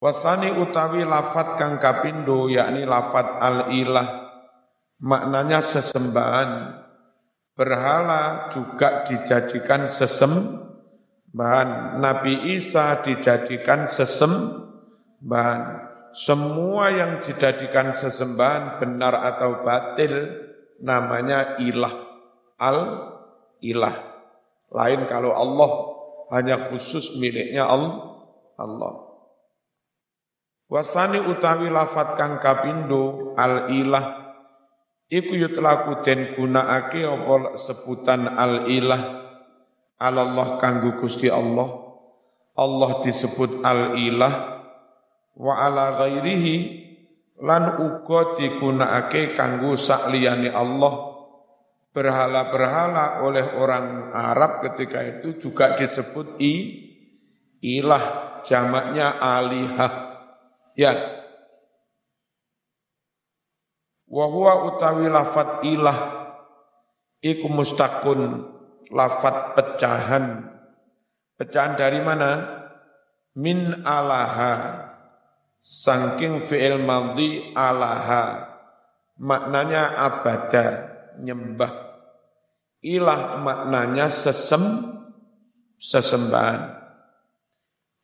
Wasani 0.00 0.56
utawi 0.56 1.04
lafat 1.04 1.60
kang 1.60 1.76
kapindo 1.76 2.48
yakni 2.48 2.88
lafat 2.88 3.36
al-ilah. 3.36 4.32
Maknanya 5.04 5.60
sesembahan. 5.60 6.80
Berhala 7.52 8.48
juga 8.48 9.04
dijadikan 9.04 9.92
sesembahan. 9.92 11.68
Nabi 12.00 12.56
Isa 12.56 13.04
dijadikan 13.04 13.84
sesembahan. 13.84 15.60
Semua 16.16 16.88
yang 16.90 17.20
dijadikan 17.20 17.92
sesembahan 17.92 18.80
benar 18.80 19.20
atau 19.20 19.60
batil 19.60 20.32
namanya 20.80 21.60
ilah. 21.60 21.92
Al 22.56 22.78
ilah 23.60 23.96
lain 24.70 25.04
kalau 25.10 25.34
Allah 25.34 25.70
hanya 26.32 26.70
khusus 26.70 27.18
miliknya 27.18 27.66
Allah 27.66 29.09
wasani 30.70 31.18
utawi 31.18 31.68
lafat 31.68 32.14
kang 32.14 32.38
kapindo 32.38 33.34
al 33.34 33.68
ilah. 33.74 34.06
Iku 35.10 35.34
yutlaku 35.34 36.06
den 36.06 36.38
gunakake 36.38 37.02
apa 37.02 37.58
sebutan 37.58 38.30
al 38.30 38.70
ilah. 38.70 39.18
Allah 40.00 40.56
kanggo 40.62 40.96
Gusti 41.02 41.26
Allah. 41.26 41.66
Allah 42.54 42.90
disebut 43.02 43.66
al 43.66 43.98
ilah. 43.98 44.62
Wa 45.34 45.66
ala 45.66 45.98
ghairihi 45.98 46.56
lan 47.42 47.74
uga 47.82 48.38
digunakake 48.38 49.34
kanggo 49.34 49.74
sakliyane 49.74 50.54
Allah. 50.54 51.10
Berhala-berhala 51.90 53.26
oleh 53.26 53.58
orang 53.58 54.14
Arab 54.14 54.62
ketika 54.62 55.02
itu 55.02 55.42
juga 55.42 55.74
disebut 55.74 56.38
i 56.38 56.86
ilah 57.58 58.38
jamaknya 58.46 59.18
alihah 59.18 60.09
ya 60.80 60.96
wa 64.08 64.24
huwa 64.24 64.72
utawi 64.72 65.12
lafat 65.12 65.60
ilah 65.68 65.98
iku 67.20 67.52
mustaqun 67.52 68.48
lafat 68.88 69.52
pecahan 69.60 70.48
pecahan 71.36 71.76
dari 71.76 72.00
mana 72.00 72.64
min 73.36 73.84
alaha 73.84 74.88
Sangking 75.60 76.40
fi'il 76.40 76.80
madhi 76.80 77.52
alaha 77.52 78.48
maknanya 79.20 79.92
abada 79.92 80.88
nyembah. 81.20 81.68
Ilah 82.80 83.36
maknanya 83.44 84.08
sesem 84.08 84.80
sesembahan. 85.76 86.79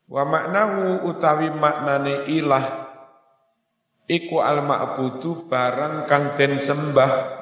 Wa 0.07 0.23
maknahu 0.23 1.03
utawi 1.03 1.51
maknane 1.51 2.31
ilah 2.31 2.87
iku 4.07 4.39
al 4.39 4.63
ma'budu 4.63 5.51
barang 5.51 6.07
kang 6.07 6.31
den 6.39 6.63
sembah. 6.63 7.35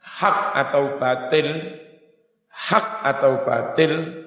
Hak 0.00 0.38
atau 0.56 0.98
batil 0.98 1.48
hak 2.50 2.86
atau 3.06 3.46
batil 3.46 4.26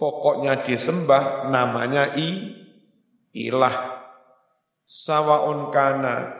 pokoknya 0.00 0.64
disembah 0.64 1.52
namanya 1.52 2.16
i 2.16 2.56
ilah. 3.36 4.00
Sawaun 4.88 5.68
kana 5.68 6.32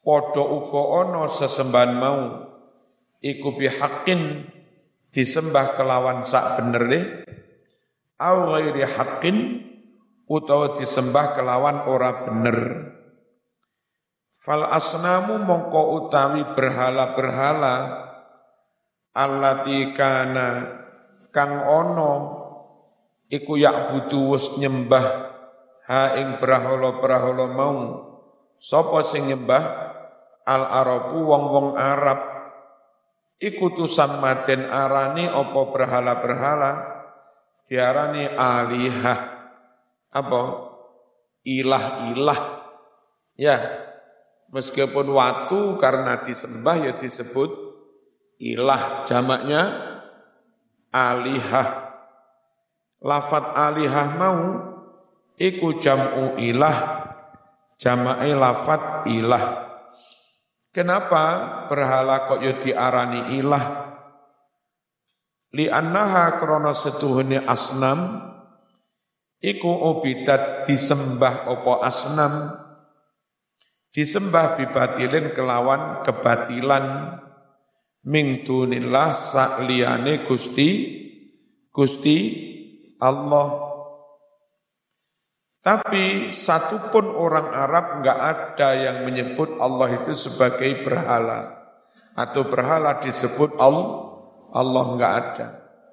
padha 0.00 0.40
uga 0.40 1.04
ana 1.04 1.28
sesembahan 1.28 1.92
mau 1.92 2.20
iku 3.20 3.52
bihaqqin 3.52 4.48
disembah 5.12 5.76
kelawan 5.76 6.24
sak 6.24 6.56
benere 6.56 7.26
au 8.16 8.56
ghairi 8.56 8.86
haqqin 8.86 9.65
utawa 10.26 10.74
disembah 10.74 11.38
kelawan 11.38 11.86
ora 11.86 12.26
bener. 12.26 12.58
Fal 14.36 14.66
asnamu 14.70 15.42
mongko 15.42 16.06
utawi 16.06 16.42
berhala-berhala 16.54 18.06
allati 19.10 19.90
kana 19.94 20.48
kang 21.34 21.66
ono 21.66 22.12
iku 23.26 23.58
yak 23.58 23.90
butuh 23.90 24.38
nyembah 24.60 25.06
ha 25.90 26.14
ing 26.14 26.38
brahala-brahala 26.38 27.46
mau 27.50 27.78
sapa 28.58 29.02
sing 29.06 29.30
nyembah? 29.30 29.86
Al 30.46 30.62
arabu 30.62 31.26
wong-wong 31.26 31.74
Arab. 31.74 32.22
Iku 33.42 33.74
tusammaten 33.74 34.70
arani 34.70 35.26
apa 35.26 35.60
berhala-berhala? 35.74 36.72
Diarani 37.66 38.30
alihah 38.30 39.35
apa? 40.10 40.40
Ilah-ilah. 41.46 42.40
Ya. 43.38 43.56
Meskipun 44.50 45.10
waktu 45.10 45.74
karena 45.78 46.22
disembah 46.22 46.76
ya 46.78 46.92
disebut 46.94 47.50
ilah. 48.38 49.06
Jamaknya 49.06 49.62
alihah. 50.94 51.68
Lafat 53.02 53.54
alihah 53.54 54.08
mau 54.16 54.40
iku 55.36 55.76
jam'u 55.78 56.38
ilah. 56.40 57.06
Jama'i 57.76 58.32
lafat 58.32 59.04
ilah. 59.12 59.68
Kenapa 60.72 61.24
berhala 61.68 62.28
kok 62.28 62.40
yo 62.40 62.56
diarani 62.56 63.36
ilah? 63.36 63.64
Li 65.56 65.72
annaha 65.72 66.36
krana 66.36 66.76
setuhune 66.76 67.40
asnam 67.44 68.20
iku 69.40 69.68
obidat 69.68 70.64
disembah 70.64 71.50
opo 71.50 71.80
asnam? 71.82 72.52
Disembah 73.92 74.60
bibatilin 74.60 75.32
kelawan 75.32 76.04
kebatilan. 76.04 77.16
Ming 78.06 78.46
dunillah 78.46 79.10
sakliyane 79.10 80.22
Gusti 80.28 81.02
Gusti 81.74 82.18
Allah. 83.02 83.66
Tapi 85.58 86.30
satupun 86.30 87.10
orang 87.10 87.50
Arab 87.50 87.98
nggak 87.98 88.20
ada 88.22 88.68
yang 88.78 88.96
menyebut 89.02 89.58
Allah 89.58 89.98
itu 89.98 90.14
sebagai 90.14 90.86
berhala. 90.86 91.50
Atau 92.14 92.46
berhala 92.46 93.02
disebut 93.02 93.58
Allah, 93.58 94.22
Allah 94.54 94.84
nggak 94.94 95.12
ada. 95.18 95.46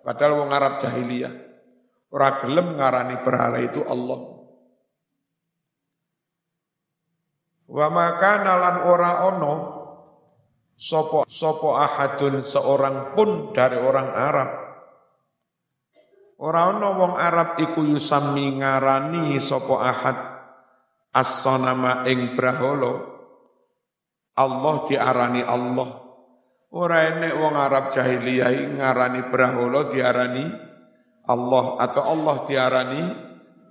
Padahal 0.05 0.45
orang 0.45 0.53
Arab 0.53 0.73
jahiliyah 0.77 1.52
orang 2.13 2.31
gelem 2.37 2.77
ngarani 2.77 3.15
berhala 3.25 3.57
itu 3.57 3.81
Allah. 3.81 4.21
Wa 7.73 7.89
maka 7.89 8.31
nalan 8.45 8.77
ora 8.85 9.11
ono 9.33 9.53
sopo 10.77 11.25
sopo 11.25 11.73
ahadun 11.73 12.45
seorang 12.45 13.17
pun 13.17 13.49
dari 13.49 13.81
orang 13.81 14.09
Arab 14.13 14.49
Ora 16.43 16.75
ana 16.75 16.91
wong 16.91 17.15
Arab 17.15 17.55
iku 17.55 17.87
yusami 17.87 18.59
ngarani 18.59 19.39
sapa 19.39 19.79
ahad 19.79 20.17
as-sanama 21.15 22.03
ing 22.03 22.35
brahala. 22.35 22.99
Allah 24.35 24.75
diarani 24.83 25.39
Allah. 25.39 26.03
Ora 26.75 27.05
enek 27.15 27.33
wong 27.39 27.55
Arab 27.55 27.95
jahiliyah 27.95 28.75
ngarani 28.75 29.31
brahala 29.31 29.87
diarani 29.87 30.45
Allah 31.23 31.79
atau 31.79 32.03
Allah 32.03 32.35
diarani 32.43 33.03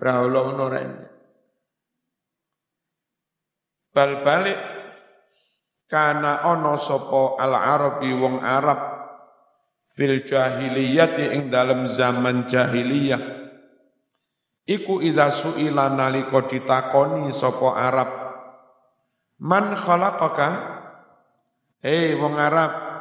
ora 0.03 0.79
enek. 0.83 1.11
Bal 3.93 4.25
balik 4.25 4.59
kana 5.87 6.41
ana 6.49 6.81
sapa 6.81 7.37
al-arabi 7.37 8.09
wong 8.17 8.41
Arab 8.41 8.81
fil 9.93 10.25
jahiliyati 10.25 11.37
ing 11.37 11.53
dalam 11.53 11.85
zaman 11.93 12.49
jahiliyah 12.49 13.21
iku 14.65 15.05
idza 15.05 15.29
suila 15.29 15.93
nalika 15.93 16.49
ditakoni 16.49 17.29
sapa 17.37 17.69
Arab 17.77 18.11
man 19.45 19.77
khalaqaka 19.77 20.49
hei 21.85 22.17
wong 22.17 22.41
Arab 22.41 22.92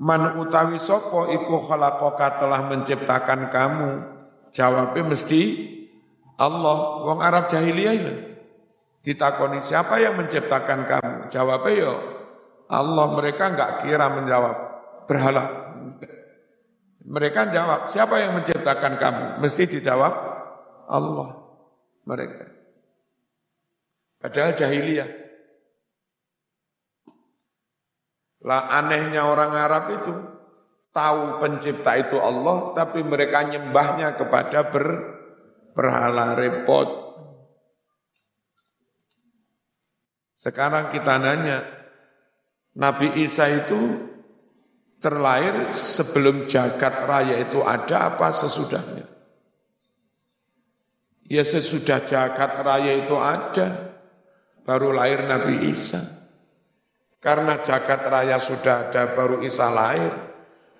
man 0.00 0.40
utawi 0.40 0.80
sapa 0.80 1.28
iku 1.36 1.60
khalaqaka 1.60 2.40
telah 2.40 2.64
menciptakan 2.66 3.52
kamu 3.52 3.90
jawabnya 4.50 5.02
mesti 5.12 5.42
Allah 6.40 7.04
wong 7.04 7.20
Arab 7.20 7.52
jahiliyah 7.52 7.94
itu 7.94 8.14
ditakoni 9.04 9.60
siapa 9.60 10.00
yang 10.00 10.16
menciptakan 10.16 10.88
kamu 10.88 11.14
jawabnya 11.28 11.72
yo 11.76 11.92
Allah 12.72 13.06
mereka 13.12 13.52
enggak 13.52 13.84
kira 13.84 14.08
menjawab 14.08 14.56
berhala 15.04 15.60
mereka 17.10 17.50
jawab, 17.50 17.90
siapa 17.90 18.22
yang 18.22 18.38
menciptakan 18.38 18.94
kamu? 18.94 19.26
Mesti 19.42 19.66
dijawab, 19.66 20.14
Allah. 20.86 21.30
Mereka. 22.06 22.44
Padahal 24.22 24.54
jahiliyah. 24.54 25.10
Lah 28.40 28.72
anehnya 28.72 29.28
orang 29.28 29.52
Arab 29.52 29.84
itu, 30.00 30.12
tahu 30.90 31.38
pencipta 31.44 32.00
itu 32.00 32.16
Allah, 32.16 32.72
tapi 32.72 33.04
mereka 33.04 33.44
nyembahnya 33.44 34.16
kepada 34.16 34.72
ber, 34.72 34.86
berhala 35.76 36.32
repot. 36.32 36.88
Sekarang 40.40 40.88
kita 40.88 41.20
nanya, 41.20 41.68
Nabi 42.80 43.12
Isa 43.20 43.44
itu 43.52 44.08
terlahir 45.04 45.68
sebelum 45.68 46.48
jagat 46.48 47.04
raya 47.04 47.36
itu 47.44 47.60
ada 47.60 48.08
apa 48.08 48.32
sesudahnya? 48.32 49.04
Ya 51.28 51.44
sesudah 51.44 52.02
jagat 52.08 52.56
raya 52.64 53.04
itu 53.04 53.14
ada, 53.20 54.00
baru 54.64 54.96
lahir 54.96 55.28
Nabi 55.28 55.68
Isa. 55.68 56.19
Karena 57.20 57.60
jagat 57.60 58.00
raya 58.08 58.40
sudah 58.40 58.88
ada, 58.88 59.12
baru 59.12 59.44
Isa 59.44 59.68
lahir, 59.68 60.08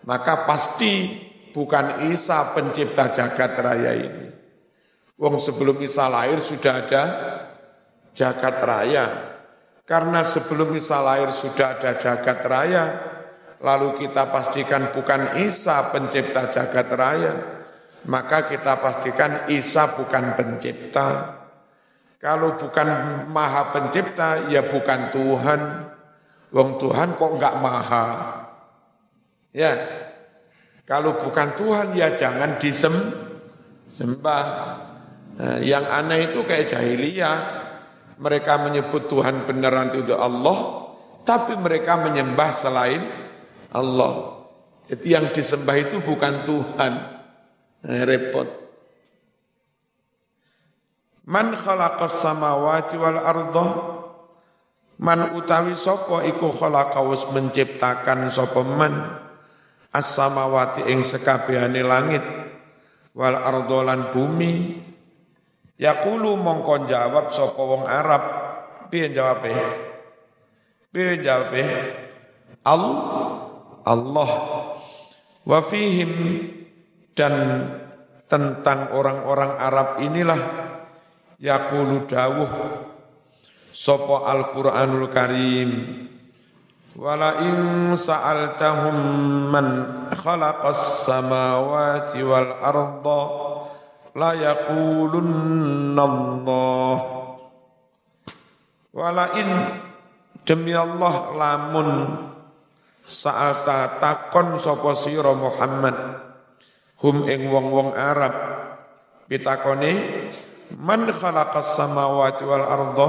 maka 0.09 0.49
pasti 0.49 1.13
bukan 1.53 2.09
Isa 2.09 2.57
pencipta 2.57 3.13
jagat 3.13 3.61
raya 3.61 3.93
ini. 3.93 4.27
Wong 5.21 5.37
sebelum 5.37 5.77
Isa 5.85 6.09
lahir 6.09 6.41
sudah 6.41 6.75
ada 6.81 7.05
jagat 8.17 8.57
raya. 8.65 9.37
Karena 9.85 10.25
sebelum 10.25 10.73
Isa 10.73 11.05
lahir 11.05 11.29
sudah 11.37 11.77
ada 11.77 12.01
jagat 12.01 12.41
raya, 12.49 12.85
lalu 13.61 14.01
kita 14.01 14.33
pastikan 14.33 14.97
bukan 14.97 15.37
Isa 15.45 15.93
pencipta 15.93 16.49
jagat 16.49 16.89
raya, 16.97 17.35
maka 18.09 18.49
kita 18.49 18.81
pastikan 18.81 19.45
Isa 19.53 19.93
bukan 19.93 20.41
pencipta. 20.41 21.37
Kalau 22.17 22.57
bukan 22.57 22.89
maha 23.29 23.77
pencipta, 23.77 24.49
ya 24.49 24.65
bukan 24.65 25.13
Tuhan. 25.13 25.61
Wong 26.51 26.83
Tuhan 26.83 27.15
kok 27.15 27.31
enggak 27.39 27.55
maha? 27.63 28.07
Ya, 29.55 29.75
kalau 30.87 31.15
bukan 31.23 31.55
Tuhan 31.55 31.95
ya 31.95 32.19
jangan 32.19 32.59
disembah. 32.59 34.45
Nah, 35.39 35.63
yang 35.63 35.87
aneh 35.87 36.31
itu 36.31 36.43
kayak 36.43 36.67
jahiliyah. 36.75 37.63
Mereka 38.21 38.61
menyebut 38.67 39.09
Tuhan 39.09 39.49
beneran 39.49 39.89
itu 39.95 40.13
Allah, 40.13 40.93
tapi 41.25 41.57
mereka 41.57 41.97
menyembah 42.03 42.51
selain 42.53 43.01
Allah. 43.73 44.45
Jadi 44.91 45.07
yang 45.15 45.31
disembah 45.31 45.79
itu 45.79 46.03
bukan 46.03 46.43
Tuhan. 46.45 46.93
Nah, 47.87 48.03
repot. 48.05 48.51
Man 51.31 51.55
khalaqas 51.55 52.19
samawati 52.19 52.99
wal 52.99 53.23
arda 53.23 54.00
Man 55.01 55.33
utawi 55.33 55.73
sapa 55.81 56.29
iku 56.29 56.53
khalaqawus 56.53 57.33
menciptakan 57.33 58.29
sapa 58.29 58.61
man? 58.61 58.93
As-samawati 59.91 60.87
ing 60.93 61.01
sekabehane 61.01 61.81
langit 61.81 62.21
wal 63.17 63.33
ardolan 63.33 64.13
bumi. 64.13 64.77
Yaqulu 65.81 66.37
mongko 66.37 66.85
jawab 66.85 67.33
sapa 67.33 67.59
wong 67.65 67.89
Arab. 67.89 68.23
Piye 68.93 69.09
jawabe? 69.09 69.57
Piye 70.93 71.17
jawabe? 71.25 71.65
Allah 72.69 73.01
Allah. 73.89 74.31
Wa 75.49 75.65
fihim 75.65 76.13
dan 77.17 77.35
tentang 78.29 78.93
orang-orang 78.93 79.57
Arab 79.57 79.89
inilah 80.05 80.41
yaqulu 81.41 82.05
dawuh 82.05 82.53
sapa 83.73 84.27
Al-Qur'anul 84.27 85.07
Karim. 85.11 85.71
Wala 87.01 87.41
in 87.41 87.95
sa'altahum 87.97 88.97
man 89.49 89.67
khalaqas 90.13 91.07
samawati 91.07 92.21
wal 92.27 92.51
arda 92.61 93.23
la 94.15 94.35
yaqulunna 94.35 96.03
Allah 96.03 96.99
wala 98.91 99.25
in 99.39 99.49
demi 100.43 100.75
Allah 100.75 101.15
lamun 101.31 101.89
sa'ata 103.07 104.03
takon 104.03 104.59
sapa 104.59 104.99
sira 104.99 105.31
Muhammad 105.31 105.95
hum 107.01 107.31
ing 107.31 107.47
wong-wong 107.49 107.95
Arab 107.95 108.35
pitakone 109.31 110.27
man 110.75 111.07
khalaqas 111.07 111.79
samawati 111.79 112.43
wal 112.43 112.67
arda 112.67 113.09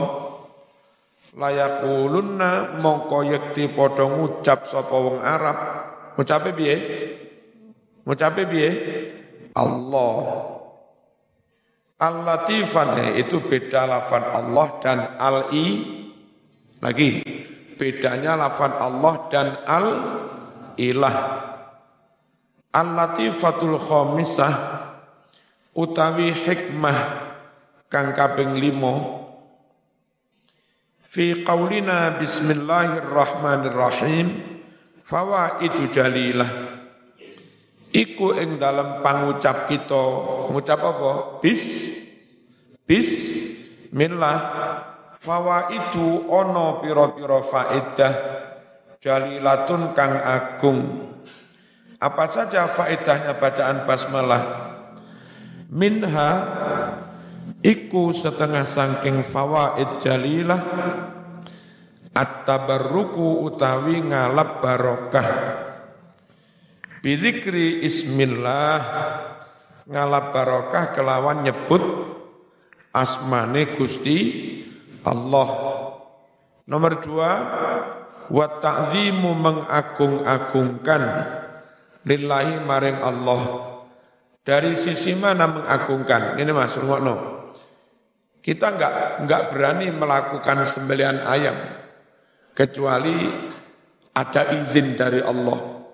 layaqulunna 1.35 2.79
mongko 2.79 3.23
yekti 3.27 3.71
padha 3.71 4.07
ngucap 4.07 4.67
sapa 4.67 4.95
wong 4.95 5.19
Arab. 5.23 5.57
Ngucape 6.15 6.51
piye? 6.51 6.75
Ngucape 8.03 8.43
piye? 8.51 8.69
Allah. 9.55 10.15
Al-Latifan 12.01 13.13
itu 13.13 13.45
beda 13.45 13.85
lafan 13.85 14.25
Allah 14.25 14.67
dan 14.81 14.99
al-i 15.21 15.65
lagi 16.81 17.21
bedanya 17.77 18.33
lafan 18.33 18.73
Allah 18.73 19.13
dan 19.29 19.47
al-ilah. 19.69 21.17
Al-latifatul 22.73 23.77
khamisah 23.77 24.53
utawi 25.77 26.33
hikmah 26.33 26.97
kang 27.85 28.17
kaping 28.17 28.57
limo 28.57 29.20
fi 31.11 31.43
qaulina 31.43 32.15
bismillahirrahmanirrahim 32.15 34.31
fawaidu 35.03 35.91
jalilah 35.91 36.47
iku 37.91 38.31
ing 38.39 38.55
dalam 38.55 39.03
pangucap 39.03 39.67
kita 39.67 40.03
ngucap 40.55 40.79
apa 40.79 41.43
bis 41.43 41.91
bis 42.87 43.11
minlah 43.91 44.39
fawaidu 45.19 46.31
ono 46.31 46.79
piro-piro 46.79 47.43
faedah 47.43 48.39
jalilatun 49.01 49.97
kang 49.97 50.13
agung. 50.15 51.09
Apa 52.01 52.25
saja 52.25 52.65
faedahnya 52.65 53.37
bacaan 53.37 53.85
basmalah? 53.85 54.73
Minha 55.69 56.29
iku 57.61 58.09
setengah 58.13 58.65
sangking 58.65 59.21
fawaid 59.21 60.01
jalilah 60.01 60.61
at-tabarruku 62.11 63.45
utawi 63.45 64.01
ngalap 64.03 64.59
barokah. 64.59 65.29
Bizikri 67.01 67.81
ismillah 67.81 68.77
ngalap 69.89 70.25
barokah 70.35 70.93
kelawan 70.93 71.41
nyebut 71.41 71.81
asmane 72.93 73.73
Gusti 73.73 74.17
Allah. 75.01 75.49
Nomor 76.69 77.01
dua, 77.01 77.31
wa 78.29 78.47
ta'zimu 78.61 79.33
mengagung-agungkan 79.33 81.01
lillahi 82.05 82.61
maring 82.61 83.01
Allah. 83.01 83.41
Dari 84.41 84.73
sisi 84.77 85.17
mana 85.17 85.49
mengagungkan? 85.49 86.37
Ini 86.37 86.49
Mas 86.53 86.77
Rungokno. 86.77 87.40
Kita 88.41 88.73
enggak 88.73 88.93
enggak 89.21 89.41
berani 89.53 89.87
melakukan 89.93 90.65
sembelian 90.65 91.21
ayam 91.21 91.57
kecuali 92.57 93.13
ada 94.17 94.57
izin 94.57 94.97
dari 94.97 95.21
Allah. 95.21 95.85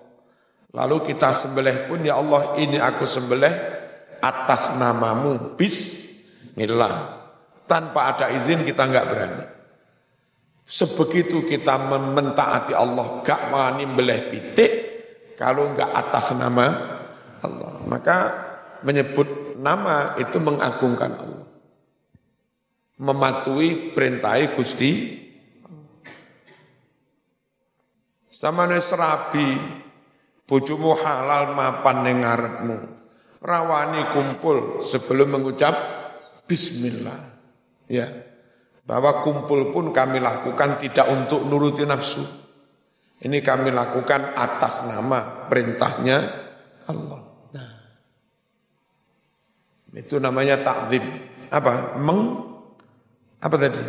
Lalu 0.72 1.12
kita 1.12 1.32
sembelih 1.32 1.84
pun 1.88 2.00
ya 2.04 2.16
Allah 2.16 2.56
ini 2.56 2.80
aku 2.80 3.04
sembelih 3.04 3.52
atas 4.24 4.74
namamu 4.80 5.56
bismillah 5.60 7.20
tanpa 7.68 8.16
ada 8.16 8.32
izin 8.32 8.64
kita 8.64 8.88
enggak 8.88 9.08
berani. 9.12 9.44
Sebegitu 10.68 11.48
kita 11.48 11.80
mentaati 11.88 12.76
Allah, 12.76 13.24
gak 13.24 13.48
mani 13.48 13.88
beleh 13.88 14.28
pitik, 14.28 14.72
kalau 15.32 15.72
enggak 15.72 15.88
atas 15.88 16.36
nama 16.36 16.66
Allah. 17.40 17.72
Maka 17.88 18.16
menyebut 18.84 19.56
nama 19.56 20.12
itu 20.20 20.36
mengagungkan 20.36 21.12
Allah. 21.16 21.48
Mematuhi 22.98 23.94
perintah 23.94 24.34
Gusti. 24.54 25.14
Sama 28.26 28.70
serabi, 28.78 29.58
bojomu 30.46 30.94
halal 30.94 31.58
mapan 31.58 32.06
nengarmu. 32.06 32.78
Rawani 33.38 34.10
kumpul 34.10 34.82
sebelum 34.82 35.38
mengucap 35.38 35.74
Bismillah. 36.48 37.20
Ya. 37.92 38.08
Bahwa 38.88 39.20
kumpul 39.20 39.68
pun 39.68 39.92
kami 39.92 40.16
lakukan 40.16 40.80
tidak 40.80 41.06
untuk 41.12 41.44
nuruti 41.44 41.84
nafsu. 41.84 42.24
Ini 43.20 43.44
kami 43.44 43.68
lakukan 43.68 44.32
atas 44.32 44.88
nama 44.88 45.44
perintahnya 45.44 46.16
Allah. 46.88 47.20
Nah. 47.52 47.72
Itu 49.92 50.16
namanya 50.16 50.64
takzim. 50.64 51.04
Apa? 51.52 52.00
Meng 52.00 52.47
apa 53.38 53.54
tadi? 53.58 53.82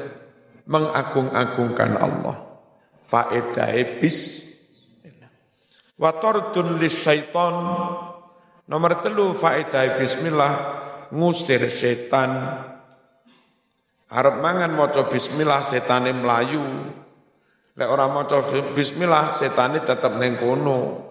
Mengagung-agungkan 0.69 1.91
Allah. 1.97 2.37
Faedah 3.09 3.73
bis 3.97 4.45
Wa 5.99 6.15
tardun 6.15 6.79
syaitan 6.87 7.55
Nomor 8.69 9.01
telu 9.01 9.33
faedah 9.33 9.97
bismillah 9.97 10.53
ngusir 11.09 11.65
setan 11.73 12.61
Arab 14.09 14.41
mangan 14.41 14.73
maca 14.73 15.05
bismillah 15.05 15.61
setane 15.61 16.09
melayu. 16.09 16.65
Lek 17.77 17.85
orang 17.85 18.09
maca 18.09 18.41
bismillah 18.73 19.29
setane 19.29 19.85
tetap 19.85 20.17
neng 20.17 20.33
kono. 20.33 21.05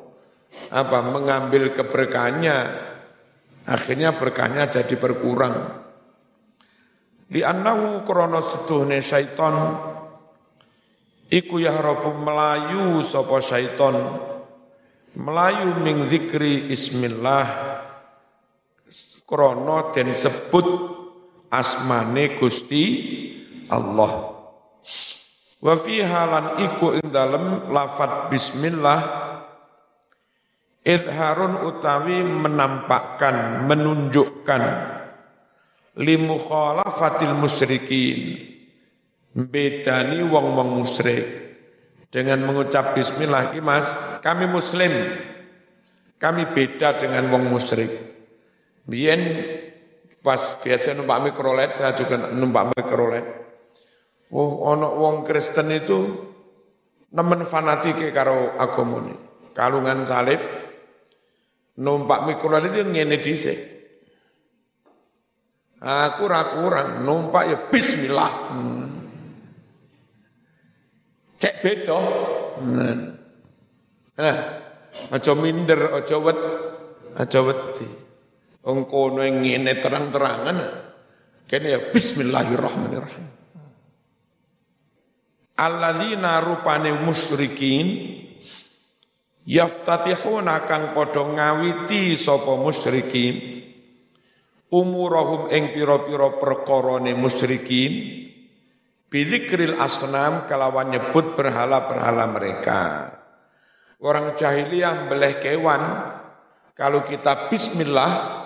Apa 0.75 1.07
mengambil 1.07 1.71
keberkahannya. 1.71 2.59
Akhirnya 3.71 4.19
berkahnya 4.19 4.67
jadi 4.67 4.99
berkurang. 4.99 5.87
Di 7.29 7.45
annahu 7.45 8.09
krana 8.09 8.41
seduhne 8.41 9.05
syaiton 9.05 9.77
iku 11.29 11.61
yahrabu 11.61 12.17
melayu 12.17 13.05
sapa 13.05 13.45
syaiton 13.45 14.01
melayu 15.13 15.77
ming 15.85 16.09
zikri 16.09 16.73
ismillah. 16.73 17.77
Krana 19.29 19.93
den 19.93 20.17
sebut 20.17 20.65
asmane 21.53 22.41
Gusti 22.41 22.85
Allah. 23.69 24.13
Wa 25.61 25.75
fi 25.77 26.01
halan 26.01 26.57
iku 26.65 26.97
ing 26.97 27.13
dalem 27.13 27.69
lafat 27.69 28.33
bismillah. 28.33 29.29
Idharun 30.81 31.69
utawi 31.69 32.25
menampakkan, 32.25 33.69
menunjukkan 33.69 34.63
limukhalafatil 35.99 37.35
musyrikin 37.35 38.49
bedani 39.35 40.23
wong-wong 40.23 40.79
musyrik 40.79 41.27
dengan 42.09 42.47
mengucap 42.47 42.97
bismillah 42.97 43.53
iki 43.53 43.61
Mas 43.61 43.93
kami 44.23 44.47
muslim 44.47 44.95
kami 46.23 46.49
beda 46.55 46.97
dengan 46.97 47.29
wong 47.29 47.51
musyrik 47.51 47.91
biyen 48.87 49.21
Pas 50.19 50.59
biasa 50.59 50.99
numpak 50.99 51.31
mikrolet, 51.31 51.79
saya 51.79 51.95
juga 51.95 52.19
numpak 52.19 52.75
mikrolet. 52.75 53.25
Oh, 54.35 54.67
ono 54.67 54.99
wong 54.99 55.23
Kristen 55.23 55.71
itu 55.71 56.05
nemen 57.15 57.47
fanatike 57.47 58.11
karo 58.11 58.59
agamane. 58.59 59.15
Kalungan 59.55 60.03
salib 60.05 60.43
numpak 61.79 62.27
mikrolet 62.27 62.67
itu 62.75 62.83
ngene 62.83 63.17
dhisik. 63.23 63.59
Aku 65.79 66.27
ra 66.27 66.59
kurang 66.59 67.07
numpak 67.07 67.45
ya 67.47 67.59
bismillah. 67.71 68.33
Hmm. 68.51 68.87
Cek 71.39 71.55
beda. 71.63 71.99
Hmm. 72.59 72.99
Nah, 74.19 74.39
aja 75.15 75.33
minder, 75.39 75.95
aja 75.95 76.19
wet, 76.19 76.41
aja 77.15 77.41
wedi. 77.47 77.87
Wong 78.67 78.91
kono 78.91 79.23
ngene 79.23 79.79
terang-terangan. 79.79 80.59
Kene 81.47 81.67
ya 81.71 81.81
bismillahirrahmanirrahim. 81.95 83.27
Alladzina 85.59 86.43
rupane 86.43 86.91
musyrikin 87.03 87.87
yaftatihuna 89.47 90.69
kang 90.69 90.93
padha 90.93 91.23
ngawiti 91.25 92.19
sapa 92.19 92.53
musyrikin 92.59 93.35
umurahum 94.69 95.49
ing 95.49 95.73
pira-pira 95.73 96.37
perkarane 96.37 97.17
musyrikin 97.17 97.93
bidzikril 99.09 99.81
asnam 99.81 100.45
kalawan 100.45 100.93
nyebut 100.93 101.37
berhala-berhala 101.37 102.25
mereka. 102.29 102.81
Orang 103.99 104.39
jahiliyah 104.39 105.11
beleh 105.11 105.43
kewan 105.43 105.83
kalau 106.79 107.03
kita 107.03 107.51
bismillah 107.51 108.39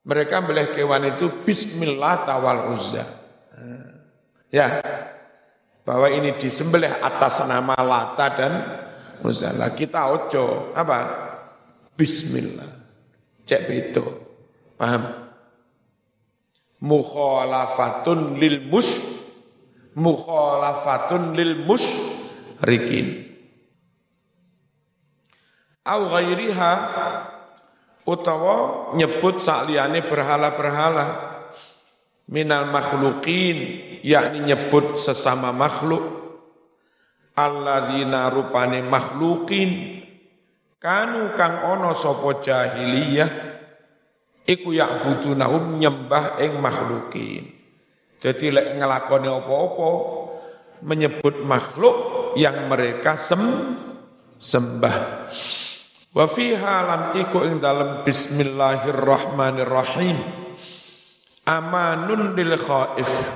mereka 0.00 0.40
boleh 0.40 0.72
kewan 0.72 1.12
itu 1.12 1.44
Bismillah 1.44 2.24
tawal 2.24 2.72
uzza. 2.72 3.04
Ya, 4.50 4.82
bahwa 5.84 6.08
ini 6.10 6.34
disembelih 6.40 6.90
atas 7.04 7.44
nama 7.44 7.76
Lata 7.78 8.26
dan 8.34 8.52
Uzza. 9.20 9.52
Kita 9.76 10.08
ojo 10.10 10.72
apa? 10.72 10.98
Bismillah. 11.94 12.72
Cek 13.44 13.62
itu. 13.68 14.04
Paham? 14.80 15.19
Mukhalafatun 16.80 18.40
lil 18.40 18.72
mus 18.72 18.88
mukhalafatun 19.92 21.36
lil 21.36 21.68
mus 21.68 21.84
rikin. 22.64 23.28
Au 25.84 26.08
ghairiha 26.08 26.72
utawa 28.08 28.56
nyebut 28.96 29.44
sakliyane 29.44 30.08
berhala-berhala. 30.08 31.06
Minal 32.30 32.70
makhlukin 32.70 33.56
yakni 34.00 34.48
nyebut 34.48 34.96
sesama 34.96 35.52
makhluk. 35.52 36.20
Alladzina 37.36 38.32
rupane 38.32 38.80
makhlukin 38.84 40.00
kanu 40.80 41.36
kang 41.36 41.76
ono 41.76 41.92
sapa 41.92 42.40
jahiliyah 42.40 43.28
iku 44.50 44.74
ya'budunahum 44.74 45.78
nyembah 45.78 46.42
ing 46.42 46.58
makhlukin 46.58 47.54
jadi 48.18 48.46
lek 48.50 48.66
ngelakoni 48.82 49.30
apa-apa 49.30 49.90
menyebut 50.82 51.46
makhluk 51.46 51.96
yang 52.34 52.66
mereka 52.66 53.14
sem 53.14 53.38
sembah 54.42 55.30
Wa 56.10 56.26
fiha 56.26 56.82
lan 56.82 57.14
iku 57.22 57.46
ing 57.46 57.62
dalem 57.62 58.02
bismillahirrahmanirrahim. 58.02 60.18
Amanun 61.46 62.34
lil 62.34 62.58
khaif. 62.58 63.30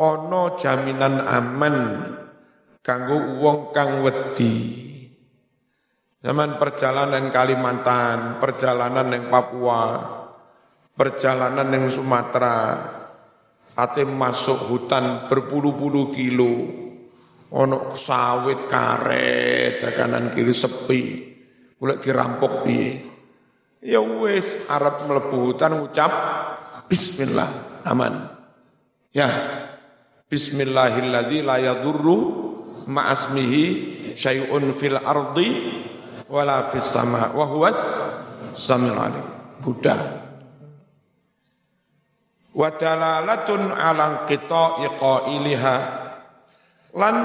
Ono 0.00 0.56
jaminan 0.56 1.20
aman 1.28 2.08
kanggo 2.80 3.36
wong 3.36 3.68
kang 3.76 4.00
wedi. 4.00 4.91
Zaman 6.22 6.54
perjalanan 6.54 7.34
Kalimantan, 7.34 8.38
perjalanan 8.38 9.10
yang 9.10 9.26
Papua, 9.26 9.82
perjalanan 10.94 11.66
yang 11.66 11.90
Sumatera, 11.90 12.78
ate 13.74 14.06
masuk 14.06 14.70
hutan 14.70 15.26
berpuluh-puluh 15.26 16.14
kilo, 16.14 16.54
ono 17.50 17.90
sawit 17.98 18.70
karet, 18.70 19.82
kanan 19.82 20.30
kiri 20.30 20.54
sepi, 20.54 21.02
Mulai 21.82 21.98
dirampok 21.98 22.62
piye. 22.62 23.02
Ya 23.82 23.98
wis 23.98 24.54
Arab 24.70 25.10
mlebu 25.10 25.50
hutan 25.50 25.74
ngucap 25.82 26.14
bismillah 26.86 27.82
aman. 27.82 28.30
Ya. 29.10 29.26
Bismillahilladzi 30.30 31.42
la 31.42 31.58
yadurru 31.58 32.18
ma'asmihi 32.86 33.64
syai'un 34.14 34.70
fil 34.70 34.94
ardi 34.94 35.50
wala 36.32 36.64
fis 36.72 36.88
sama 36.88 37.36
wa 37.36 37.44
huwas 37.44 37.76
samil 38.56 38.96
alim. 38.96 39.26
Buddha. 39.60 39.96
Wa 42.56 42.68
dalalatun 42.72 43.68
ala 43.68 44.24
qita'i 44.24 44.88
qailiha 44.96 45.76
lan 46.96 47.16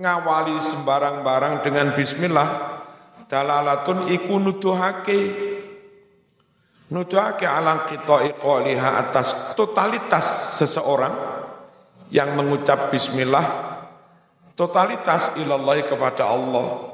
ngawali 0.00 0.56
sembarang-barang 0.60 1.64
dengan 1.64 1.92
bismillah 1.92 2.48
dalalatun 3.28 4.08
iku 4.12 4.36
nuduhake 4.36 5.20
nuduhake 6.92 7.48
alang 7.48 7.88
kita 7.88 8.36
iqaliha 8.36 9.00
atas 9.00 9.56
totalitas 9.56 10.58
seseorang 10.60 11.14
yang 12.12 12.36
mengucap 12.36 12.92
bismillah 12.92 13.46
totalitas 14.52 15.32
ilallah 15.40 15.80
kepada 15.88 16.28
Allah 16.28 16.93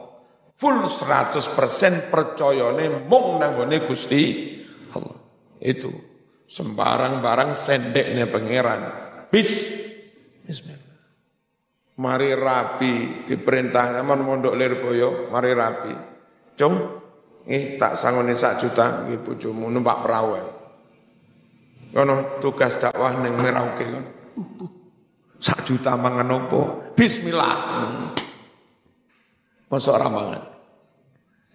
full 0.61 0.85
100% 0.85 2.13
percayane 2.13 3.09
mung 3.09 3.41
nanggone 3.41 3.81
Gusti 3.89 4.23
Allah 4.93 5.17
itu 5.65 5.89
sembarang 6.45 7.25
barang 7.25 7.57
sendeknya 7.57 8.29
pangeran 8.29 8.81
bis 9.33 9.73
bismillah 10.45 11.01
mari 11.97 12.37
rapi 12.37 13.25
diperintah 13.25 13.97
aman 14.05 14.21
mondok 14.21 14.53
lirboyo 14.53 15.33
mari 15.33 15.57
rapi 15.57 16.11
Cung, 16.61 16.77
eh 17.49 17.81
tak 17.81 17.97
sangone 17.97 18.37
sak 18.37 18.61
juta 18.61 19.09
nggih 19.09 19.25
bojomu 19.25 19.73
numpak 19.73 20.05
perahu. 20.05 20.37
Kono 21.89 22.37
tugas 22.37 22.77
dakwah 22.77 23.17
ning 23.17 23.33
Merauke 23.41 23.85
kon. 23.89 24.05
Sak 25.41 25.65
juta 25.65 25.97
mangan 25.97 26.29
opo? 26.37 26.93
Bismillah. 26.93 27.57
Mosok 29.73 29.97
ora 29.97 30.09
mangan. 30.13 30.43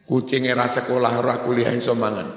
Kucing 0.05 0.45
era 0.45 0.69
sekolah 0.69 1.17
ora 1.17 1.41
kuliah 1.41 1.73
iso 1.73 1.97
mangan. 1.97 2.29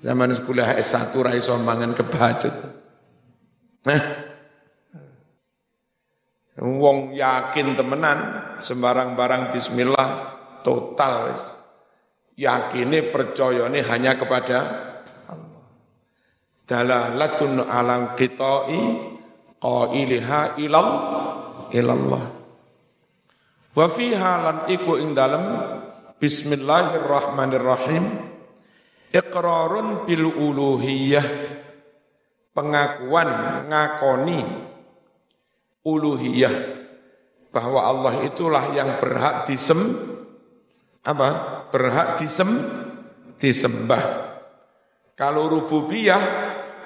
Zaman 0.00 0.32
sekolah 0.32 0.80
S1 0.80 1.12
ora 1.20 1.36
iso 1.36 1.52
mangan 1.60 1.92
kebajut. 1.92 2.54
Nah, 3.84 4.02
Wong 6.60 7.16
yakin 7.16 7.72
temenan 7.72 8.18
sembarang 8.60 9.16
barang 9.16 9.48
bismillah 9.48 10.08
total 10.60 11.32
yakini 12.36 13.08
percaya 13.08 13.64
ini 13.72 13.80
hanya 13.80 14.12
kepada 14.20 14.58
Allah. 15.28 15.64
dalalatun 16.68 17.64
alang 17.64 18.12
qita'i 18.12 18.80
qailiha 19.56 20.60
ilal 20.60 20.90
ilallah 21.72 22.24
wa 23.72 23.86
fiha 23.88 24.32
lan 24.44 24.56
iku 24.68 25.00
ing 25.00 25.16
dalem 25.16 25.44
bismillahirrahmanirrahim. 26.20 28.04
Iqrarun 29.10 30.04
bil 30.04 30.28
uluhiyah. 30.28 31.26
Pengakuan 32.52 33.28
ngakoni 33.66 34.40
uluhiyah. 35.82 36.54
Bahwa 37.50 37.82
Allah 37.82 38.14
itulah 38.28 38.70
yang 38.76 39.02
berhak 39.02 39.48
disem 39.48 39.80
apa? 41.02 41.28
Berhak 41.74 42.20
disem 42.20 42.46
disembah. 43.40 44.28
Kalau 45.18 45.50
rububiyah 45.50 46.22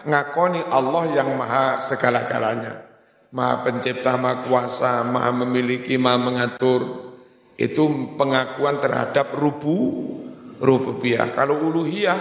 ngakoni 0.08 0.64
Allah 0.72 1.04
yang 1.12 1.36
maha 1.36 1.82
segala-galanya. 1.84 2.86
Maha 3.34 3.66
pencipta 3.66 4.14
maha 4.14 4.46
kuasa 4.46 5.02
maha 5.04 5.34
memiliki 5.34 5.98
maha 5.98 6.22
mengatur 6.22 7.13
itu 7.54 8.14
pengakuan 8.18 8.82
terhadap 8.82 9.34
rubu 9.38 10.10
rububiyah 10.58 11.30
kalau 11.34 11.62
uluhiyah 11.70 12.18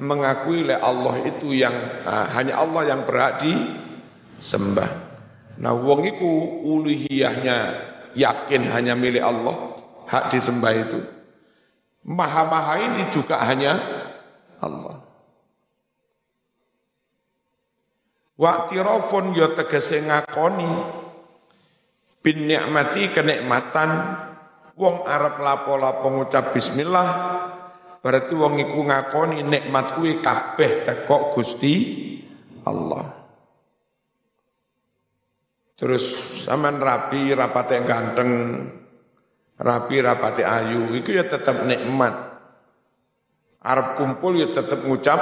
mengakui 0.00 0.64
oleh 0.64 0.80
Allah 0.80 1.14
itu 1.28 1.52
yang 1.52 1.76
uh, 2.08 2.26
hanya 2.32 2.56
Allah 2.56 2.82
yang 2.88 3.04
berhak 3.04 3.44
disembah. 3.44 4.88
Nah, 5.60 5.76
wong 5.76 6.08
iku 6.08 6.64
uluhiyahnya 6.64 7.56
yakin 8.16 8.64
hanya 8.72 8.96
milik 8.96 9.20
Allah, 9.20 9.76
hak 10.08 10.32
disembah 10.32 10.72
itu. 10.72 11.00
Maha-maha 12.00 12.80
ini 12.80 13.02
juga 13.12 13.44
hanya 13.44 13.76
Allah. 14.56 15.04
Waktirafun 18.40 19.36
yo 19.36 19.52
ya 19.52 19.60
tegese 19.60 20.00
ngakoni 20.00 20.72
bin 22.24 22.48
nikmati 22.48 23.12
kenikmatan 23.12 24.16
wong 24.80 25.04
Arab 25.04 25.36
lapo-lapo 25.44 26.08
ngucap 26.08 26.56
bismillah 26.56 27.08
Berarti 28.00 28.32
wong 28.32 28.56
iku 28.64 28.80
ngakoni 28.88 29.44
nikmat 29.44 29.92
kuwi 29.92 30.24
kabeh 30.24 30.88
teko 30.88 31.28
Gusti 31.36 32.00
Allah. 32.64 33.04
Terus 35.76 36.04
sampean 36.44 36.80
rapi 36.80 37.32
rapate 37.36 37.84
ganteng, 37.84 38.30
rapi 39.60 39.96
rapate 40.00 40.48
ayu, 40.48 40.96
itu 40.96 41.12
ya 41.12 41.28
tetap 41.28 41.64
nikmat. 41.68 42.40
Arab 43.60 44.00
kumpul 44.00 44.40
ya 44.40 44.48
tetap 44.48 44.80
ngucap 44.80 45.20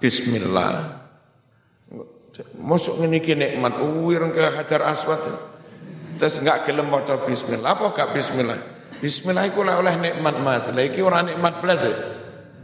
bismillah. 0.00 1.04
Masuk 2.56 3.04
ini 3.04 3.20
ki 3.20 3.36
nikmat, 3.36 3.84
uwir 3.84 4.24
ke 4.32 4.48
Hajar 4.48 4.80
Aswad. 4.88 5.20
Terus 6.16 6.40
enggak 6.40 6.64
gelem 6.64 6.88
bismillah, 7.28 7.76
apa 7.76 7.92
gak 7.92 8.16
bismillah? 8.16 8.77
Bismillah 8.98 9.46
iku 9.46 9.62
oleh 9.62 9.94
nikmat 9.94 10.36
Mas. 10.42 10.66
Lah 10.70 10.82
iki 10.82 10.98
ora 10.98 11.22
nikmat 11.22 11.62
blas. 11.62 11.86
E. 11.86 11.92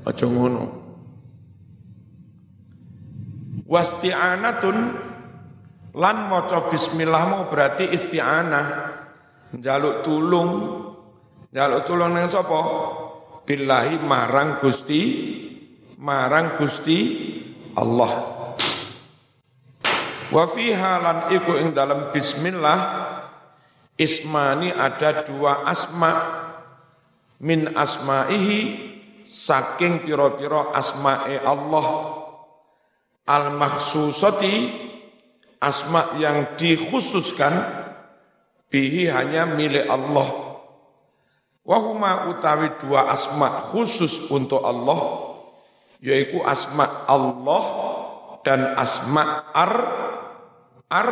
Aja 0.02 0.26
ngono. 0.26 0.82
Wasti'anatun 3.64 4.76
lan 5.94 6.16
maca 6.28 6.68
bismillah 6.68 7.22
mau 7.30 7.42
berarti 7.46 7.88
isti'anah. 7.88 8.66
Jaluk 9.54 10.02
tulung. 10.02 10.50
Jaluk 11.54 11.86
tulung 11.86 12.12
nang 12.12 12.26
sapa? 12.26 12.60
Billahi 13.46 14.02
marang 14.02 14.58
Gusti 14.58 15.02
marang 16.04 16.58
Gusti 16.60 17.00
Allah. 17.78 18.12
Wa 20.28 20.44
fiha 20.50 20.92
lan 21.00 21.18
iku 21.32 21.56
ing 21.56 21.72
dalam 21.72 22.10
bismillah 22.10 22.78
Ismani 23.94 24.74
ada 24.74 25.22
dua 25.22 25.62
asma. 25.66 26.12
Min 27.44 27.70
asma'ihi 27.74 28.58
saking 29.22 30.02
piro-piro 30.06 30.74
asma'i 30.74 31.38
Allah. 31.42 31.86
Al 33.24 33.54
makhsusati 33.56 34.54
asma 35.62 36.18
yang 36.20 36.58
dikhususkan 36.58 37.54
bihi 38.68 39.08
hanya 39.08 39.46
milik 39.46 39.86
Allah. 39.86 40.28
Wahuma 41.64 42.28
utawi 42.28 42.76
dua 42.76 43.08
asma 43.08 43.72
khusus 43.72 44.28
untuk 44.28 44.60
Allah 44.60 45.32
yaitu 46.04 46.44
asma 46.44 47.08
Allah 47.08 47.64
dan 48.44 48.76
asma 48.76 49.48
ar 49.56 49.74
ar 50.92 51.10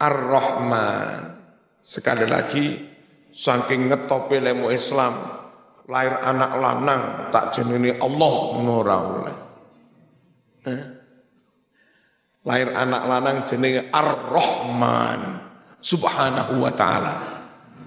ar-Rahman 0.00 1.31
Sekali 1.82 2.30
lagi, 2.30 2.78
saking 3.34 3.90
ngetope 3.90 4.38
lemu 4.38 4.70
Islam, 4.70 5.18
lahir 5.90 6.14
anak 6.22 6.52
lanang 6.62 7.02
tak 7.34 7.58
jeneni 7.58 7.90
Allah 7.98 8.34
ora 8.62 8.96
oleh. 9.02 9.36
Eh? 10.62 10.84
Lahir 12.46 12.70
anak 12.70 13.02
lanang 13.02 13.36
jenenge 13.42 13.90
Ar-Rahman 13.90 15.20
subhanahu 15.82 16.62
wa 16.62 16.70
taala. 16.70 17.14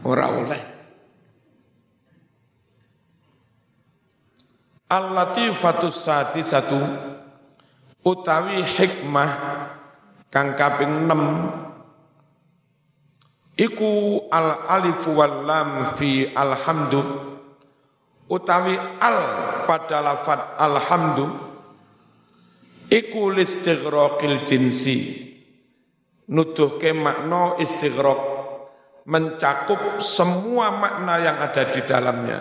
Ora 0.04 0.28
oleh. 0.28 0.62
Al-Latifatus 4.86 6.04
sati 6.04 6.46
satu 6.46 6.78
utawi 8.06 8.62
hikmah 8.62 9.32
kang 10.30 10.54
kaping 10.54 11.10
6 11.10 11.65
Iku 13.56 14.28
al 14.28 14.68
alif 14.68 15.08
wal 15.08 15.48
lam 15.48 15.88
fi 15.96 16.28
alhamdu. 16.28 17.00
Utawi 18.28 18.76
al 19.00 19.20
pada 19.64 20.04
lafat 20.04 20.60
alhamdu. 20.60 21.26
Iku 22.92 23.32
listighraqil 23.32 24.44
jinsi. 24.44 25.24
Nuduhke 26.28 26.92
makna 26.92 27.56
istighraq 27.56 28.22
mencakup 29.08 30.04
semua 30.04 30.76
makna 30.76 31.16
yang 31.24 31.38
ada 31.40 31.64
di 31.72 31.82
dalamnya. 31.86 32.40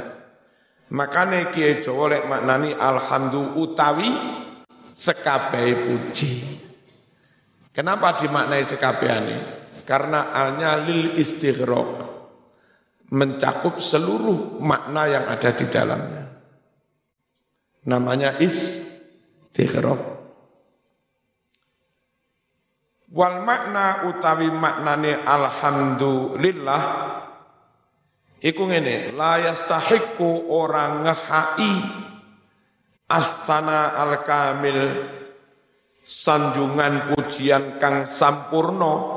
Makane 0.91 1.53
kiai 1.55 1.79
Jawa 1.79 2.11
lek 2.11 2.25
maknani 2.27 2.75
alhamdu 2.75 3.55
utawi 3.55 4.11
sekabehe 4.91 5.73
puji. 5.85 6.33
Kenapa 7.71 8.19
dimaknai 8.19 8.63
sekabehane 8.67 9.64
karena 9.85 10.33
alnya 10.33 10.81
lil 10.81 11.17
istighraq 11.21 12.15
mencakup 13.15 13.79
seluruh 13.79 14.59
makna 14.59 15.07
yang 15.07 15.25
ada 15.31 15.51
di 15.55 15.67
dalamnya. 15.71 16.27
Namanya 17.85 18.41
istighraq. 18.41 20.17
Wal 23.15 23.47
makna 23.47 24.11
utawi 24.11 24.51
maknane 24.51 25.23
alhamdulillah 25.23 26.83
iku 28.43 28.63
ngene 28.67 29.15
la 29.15 29.39
yastahiqu 29.39 30.51
orang 30.51 31.07
ngehai 31.07 31.75
astana 33.07 33.95
al 34.03 34.19
kamil 34.27 34.81
sanjungan 36.03 37.15
pujian 37.15 37.79
kang 37.79 38.03
sampurno 38.03 39.14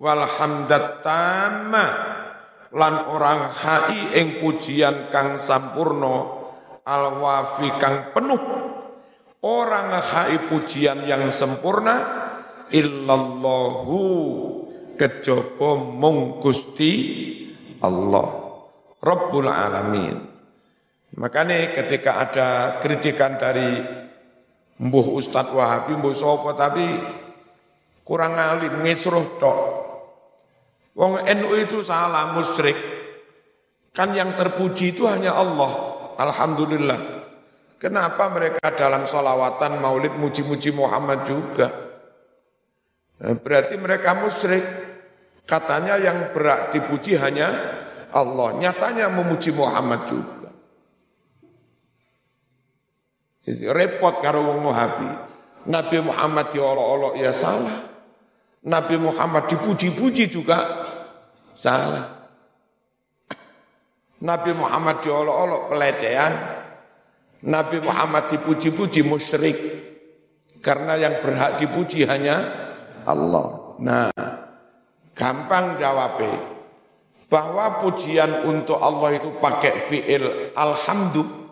walhamdat 0.00 1.02
tamma. 1.04 1.86
Lan 2.76 3.08
orang 3.08 3.48
hai 3.48 4.20
ing 4.20 4.42
pujian 4.42 5.08
kang 5.08 5.40
sampurno 5.40 6.44
alwafi 6.84 7.72
kang 7.80 8.12
penuh. 8.12 8.42
Orang 9.40 9.94
hai 9.94 10.36
pujian 10.50 11.06
yang 11.06 11.30
sempurna 11.30 12.26
illallahu 12.74 14.00
kejaba 14.98 15.70
mung 15.78 16.42
Gusti 16.42 16.92
Allah. 17.80 18.28
Rabbul 19.00 19.46
Alamin. 19.46 20.16
Makanya 21.16 21.72
ketika 21.72 22.20
ada 22.20 22.48
kritikan 22.82 23.38
dari 23.38 23.80
Mbuh 24.76 25.16
Ustadz 25.16 25.54
Wahabi, 25.54 25.96
Mbuh 25.96 26.12
Sopo 26.12 26.52
tapi 26.52 26.84
kurang 28.04 28.36
alim, 28.36 28.84
ngisruh 28.84 29.40
tok. 29.40 29.85
Wong 30.96 31.20
NU 31.20 31.52
itu 31.60 31.84
salah, 31.84 32.32
musyrik. 32.32 32.76
Kan 33.92 34.16
yang 34.16 34.32
terpuji 34.32 34.96
itu 34.96 35.04
hanya 35.04 35.36
Allah. 35.36 35.72
Alhamdulillah. 36.16 37.00
Kenapa 37.76 38.32
mereka 38.32 38.72
dalam 38.72 39.04
solawatan 39.04 39.76
maulid 39.76 40.16
muji-muji 40.16 40.72
Muhammad 40.72 41.28
juga? 41.28 41.68
Eh, 43.20 43.36
berarti 43.36 43.76
mereka 43.76 44.16
musyrik. 44.16 44.64
Katanya 45.44 46.00
yang 46.00 46.32
berat 46.32 46.72
dipuji 46.72 47.14
hanya 47.20 47.52
Allah. 48.10 48.56
Nyatanya 48.56 49.12
memuji 49.12 49.52
Muhammad 49.52 50.08
juga. 50.08 50.50
Repot 53.46 54.18
karo 54.24 54.42
wong. 54.42 54.64
Nabi 55.70 55.96
Muhammad 56.02 56.50
diolok-olok 56.50 57.14
ya 57.20 57.30
salah. 57.30 57.95
Nabi 58.66 58.98
Muhammad 58.98 59.46
dipuji-puji 59.46 60.26
juga 60.26 60.82
salah. 61.54 62.26
Nabi 64.26 64.50
Muhammad 64.58 65.06
diolok-olok 65.06 65.62
pelecehan. 65.70 66.34
Nabi 67.46 67.78
Muhammad 67.78 68.26
dipuji-puji 68.26 69.06
musyrik. 69.06 69.58
Karena 70.58 70.98
yang 70.98 71.22
berhak 71.22 71.62
dipuji 71.62 72.02
hanya 72.10 72.42
Allah. 73.06 73.78
Nah, 73.78 74.10
gampang 75.14 75.78
jawabnya 75.78 76.56
bahwa 77.30 77.82
pujian 77.82 78.46
untuk 78.50 78.82
Allah 78.82 79.14
itu 79.18 79.30
pakai 79.38 79.78
fi'il 79.78 80.54
alhamdulillah 80.54 81.44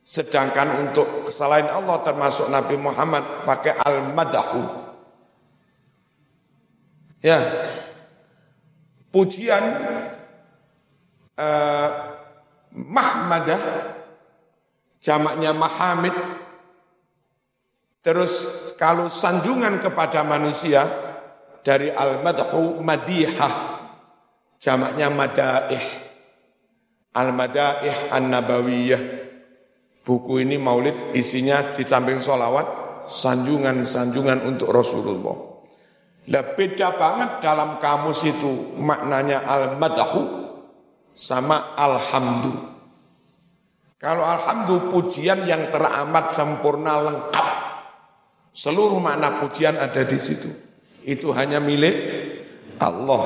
sedangkan 0.00 0.88
untuk 0.88 1.28
selain 1.28 1.68
Allah 1.68 2.00
termasuk 2.02 2.48
Nabi 2.48 2.74
Muhammad 2.80 3.44
pakai 3.44 3.78
al-madahu 3.78 4.79
ya 7.24 7.64
pujian 9.12 9.64
uh, 11.36 11.88
mahmadah 12.72 13.62
jamaknya 15.00 15.56
mahamid 15.56 16.16
terus 18.00 18.48
kalau 18.80 19.12
sanjungan 19.12 19.80
kepada 19.80 20.24
manusia 20.24 20.88
dari 21.60 21.92
al-madhu 21.92 22.80
madihah 22.80 23.80
jamaknya 24.60 25.08
madaih. 25.08 25.82
Al-Madaih 27.10 28.14
An-Nabawiyah. 28.14 29.02
Buku 30.06 30.46
ini 30.46 30.56
maulid 30.62 30.94
isinya 31.16 31.58
di 31.74 31.82
samping 31.82 32.22
sholawat, 32.22 32.66
sanjungan-sanjungan 33.10 34.46
untuk 34.46 34.70
Rasulullah. 34.70 35.49
Lah 36.30 36.54
beda 36.54 36.94
banget 36.94 37.30
dalam 37.42 37.82
kamus 37.82 38.22
itu 38.22 38.78
maknanya 38.78 39.42
al-madahu 39.50 40.22
sama 41.10 41.74
alhamdu. 41.74 42.54
Kalau 43.98 44.22
alhamdu 44.22 44.94
pujian 44.94 45.42
yang 45.44 45.68
teramat 45.74 46.30
sempurna 46.30 47.02
lengkap. 47.02 47.48
Seluruh 48.54 49.02
makna 49.02 49.42
pujian 49.42 49.74
ada 49.76 50.06
di 50.06 50.18
situ. 50.22 50.48
Itu 51.02 51.34
hanya 51.34 51.58
milik 51.58 51.96
Allah. 52.78 53.22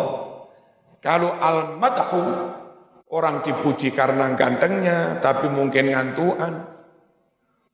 Kalau 1.04 1.36
al-madhu 1.36 2.24
orang 3.12 3.44
dipuji 3.44 3.92
karena 3.92 4.32
gantengnya 4.32 5.20
tapi 5.20 5.52
mungkin 5.52 5.92
ngantuan. 5.92 6.72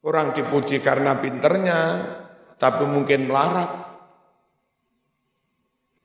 Orang 0.03 0.35
dipuji 0.35 0.83
karena 0.83 1.17
pinternya 1.23 1.81
tapi 2.59 2.83
mungkin 2.85 3.31
melarat. 3.31 3.90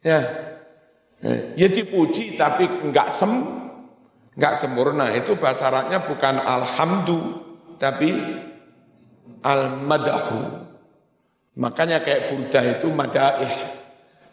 Ya. 0.06 0.22
Eh, 1.26 1.58
ya 1.58 1.66
dipuji 1.66 2.38
tapi 2.38 2.70
enggak 2.70 3.10
sem 3.10 3.34
enggak 4.38 4.54
sempurna. 4.62 5.10
Itu 5.18 5.42
bahasa 5.42 5.74
Arabnya 5.74 6.06
bukan 6.06 6.38
alhamdu 6.38 7.42
tapi 7.82 8.14
al-madahu. 9.42 10.62
Makanya 11.58 12.06
kayak 12.06 12.30
burda 12.30 12.62
itu 12.78 12.94
madaih. 12.94 13.54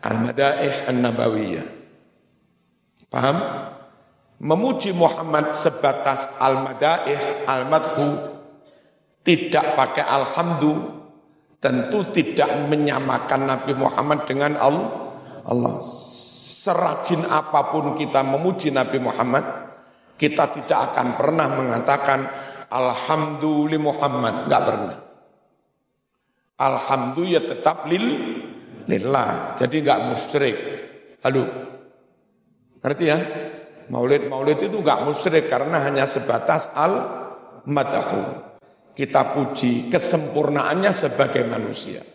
Al-madaih 0.02 0.90
an-nabawiyah. 0.92 1.66
Paham? 3.08 3.38
Memuji 4.42 4.90
Muhammad 4.90 5.54
sebatas 5.54 6.26
al-madaih, 6.42 7.46
al-madhu, 7.46 8.34
tidak 9.22 9.78
pakai 9.78 10.02
alhamdu, 10.02 10.82
tentu 11.62 12.02
tidak 12.10 12.50
menyamakan 12.66 13.46
Nabi 13.46 13.72
Muhammad 13.78 14.26
dengan 14.26 14.58
Allah. 14.58 15.01
Serajin 16.62 17.26
apa 17.26 17.74
pun 17.74 17.98
kita 17.98 18.22
memuji 18.22 18.70
Nabi 18.70 19.02
Muhammad, 19.02 19.44
kita 20.14 20.54
tidak 20.54 20.94
akan 20.94 21.18
pernah 21.18 21.46
mengatakan 21.50 22.20
Alhamdulillah 22.70 23.82
Muhammad, 23.82 24.34
enggak 24.46 24.62
pernah. 24.62 24.98
Alhamdulillah 26.62 27.44
tetap 27.50 27.90
lil 27.90 28.06
lillah, 28.86 29.58
jadi 29.58 29.76
enggak 29.82 30.00
musyrik. 30.06 30.56
Halo, 31.22 31.44
Ngerti 32.82 33.04
ya? 33.06 33.18
Maulid-maulid 33.90 34.58
itu 34.58 34.76
enggak 34.82 35.06
musyrik 35.06 35.46
karena 35.46 35.78
hanya 35.86 36.06
sebatas 36.06 36.70
al-madahu. 36.74 38.50
Kita 38.92 39.32
puji 39.32 39.88
kesempurnaannya 39.88 40.92
sebagai 40.92 41.46
manusia. 41.48 42.11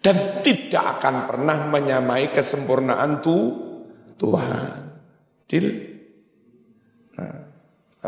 Dan 0.00 0.40
tidak 0.40 0.96
akan 0.96 1.28
pernah 1.28 1.68
menyamai 1.68 2.32
kesempurnaan 2.32 3.20
tu, 3.20 3.36
Tuhan. 4.16 4.80
Dil? 5.44 5.66
Nah, 7.20 7.36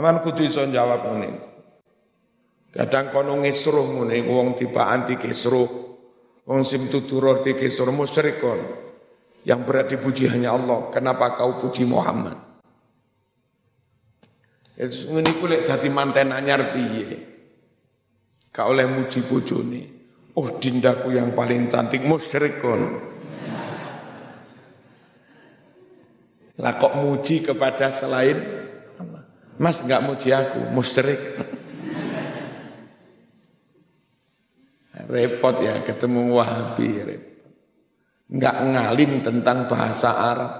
aman 0.00 0.24
kudu 0.24 0.48
iso 0.48 0.64
jawab 0.72 1.04
ini. 1.20 1.52
Kadang 2.72 3.12
kono 3.12 3.36
ngisruh 3.44 3.84
ngene 3.84 4.24
wong 4.24 4.56
tiba 4.56 4.88
anti 4.88 5.20
kisruh. 5.20 5.68
Wong 6.48 6.64
sim 6.64 6.88
tuturo 6.88 7.44
di 7.44 7.52
kisruh 7.52 7.92
musyrik 7.92 8.40
kono. 8.40 8.68
Yang 9.44 9.60
berat 9.68 9.86
dipuji 9.92 10.32
hanya 10.32 10.56
Allah. 10.56 10.88
Kenapa 10.88 11.36
kau 11.36 11.60
puji 11.60 11.84
Muhammad? 11.84 12.40
Ngene 14.80 15.32
kulit 15.36 15.68
jadi 15.68 15.92
manten 15.92 16.32
anyar 16.32 16.72
piye? 16.72 17.20
Kau 18.48 18.72
oleh 18.72 18.88
muji 18.88 19.20
bojone. 19.28 19.91
Oh 20.32 20.48
dindaku 20.48 21.12
yang 21.12 21.36
paling 21.36 21.68
cantik 21.68 22.00
musyrik. 22.04 22.60
Lah 26.56 26.72
kok 26.78 26.94
muji 26.96 27.44
kepada 27.44 27.92
selain. 27.92 28.64
Mas 29.60 29.84
enggak 29.84 30.04
muji 30.04 30.32
aku, 30.32 30.72
musyrik. 30.72 31.20
repot 35.02 35.58
ya 35.60 35.82
ketemu 35.82 36.30
Wahabi 36.30 36.88
repot 37.02 37.32
nggak 38.32 38.56
ngalim 38.72 39.12
tentang 39.20 39.68
bahasa 39.68 40.10
Arab. 40.16 40.52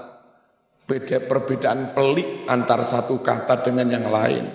Beda 0.83 1.23
perbedaan 1.23 1.95
pelik 1.95 2.45
antar 2.45 2.83
satu 2.85 3.23
kata 3.23 3.63
dengan 3.65 3.87
yang 3.89 4.05
lain. 4.05 4.45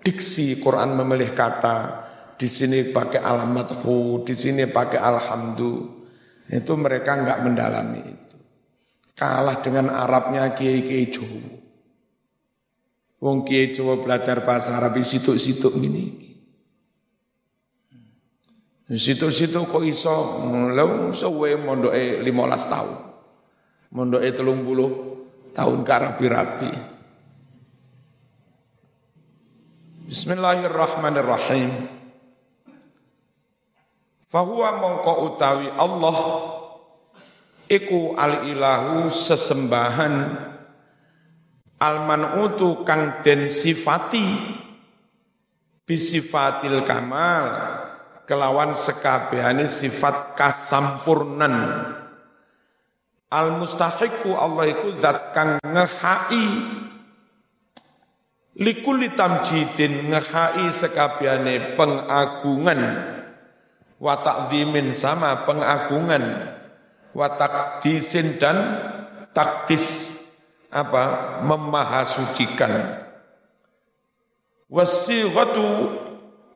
Diksi 0.00 0.62
Quran 0.62 0.94
memilih 0.94 1.34
kata, 1.34 2.03
di 2.34 2.48
sini 2.50 2.90
pakai 2.90 3.22
alamat 3.22 3.68
hu, 3.82 4.22
di 4.26 4.34
sini 4.34 4.66
pakai 4.66 4.98
alhamdu. 4.98 6.02
Itu 6.44 6.76
mereka 6.76 7.16
nggak 7.16 7.40
mendalami 7.40 8.02
itu. 8.04 8.36
Kalah 9.14 9.62
dengan 9.64 9.94
Arabnya 9.94 10.52
kiai-kiai 10.52 11.08
Jawa. 11.08 11.42
Wong 13.24 13.46
kiai 13.46 13.72
Jawa 13.72 14.02
belajar 14.02 14.44
bahasa 14.44 14.76
Arab 14.76 14.98
situ-situ 15.00 15.72
ini. 15.80 16.34
Situ-situ 18.84 19.64
kok 19.64 19.80
iso 19.80 20.44
lha 20.76 20.84
suwe 21.08 21.56
mondoke 21.56 22.20
15 22.20 22.68
tahun. 22.68 22.94
Mondoke 23.96 24.28
30 24.28 25.56
tahun 25.56 25.78
karapi-rapi. 25.86 26.70
Bismillahirrahmanirrahim. 30.04 32.03
Fahuwa 34.34 34.82
mongko 34.82 35.30
utawi 35.30 35.70
Allah 35.78 36.18
iku 37.70 38.18
al-ilahu 38.18 39.06
sesembahan 39.06 40.14
al-man'utu 41.78 42.82
kang 42.82 43.22
den 43.22 43.46
sifati 43.46 44.26
bisifatil 45.86 46.82
kamal 46.82 47.46
kelawan 48.26 48.74
sekabehane 48.74 49.70
sifat 49.70 50.34
kasampurnan. 50.34 51.54
Al 53.30 53.54
mustahiqu 53.54 54.34
Allah 54.34 54.66
iku 54.66 54.98
zat 54.98 55.30
kang 55.30 55.62
ngehai 55.62 56.46
likuli 58.58 59.14
tamjidin 59.14 60.10
ngehai 60.10 60.74
sekabehane 60.74 61.78
pengagungan 61.78 63.14
wa 64.04 64.20
ta'zimin 64.20 64.92
sama 64.92 65.48
pengagungan. 65.48 66.52
Wa 67.16 67.40
takdisin 67.40 68.36
dan 68.36 68.56
takdis. 69.32 70.12
Apa? 70.68 71.38
Memahasucikan. 71.46 73.00
Wasighatu 74.68 75.96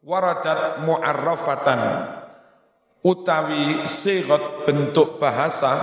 waradat 0.04 0.84
mu'arrafatan. 0.84 1.80
Utawi 2.98 3.86
sigot 3.86 4.66
bentuk 4.66 5.22
bahasa 5.22 5.78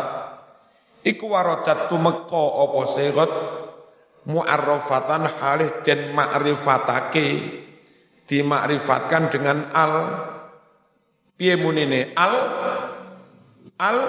iku 1.01 1.31
waradat 1.31 1.87
tumeka 1.87 2.43
apa 2.61 2.81
sigot? 2.85 3.31
Mu'arrafatan 4.25 5.29
halih 5.39 5.69
den 5.85 6.11
ma'rifatake 6.11 7.27
dimakrifatkan 8.25 9.29
dengan 9.29 9.69
al 9.69 9.93
Piye 11.35 11.59
munine? 11.59 12.15
Al? 12.15 12.35
Al? 13.75 13.99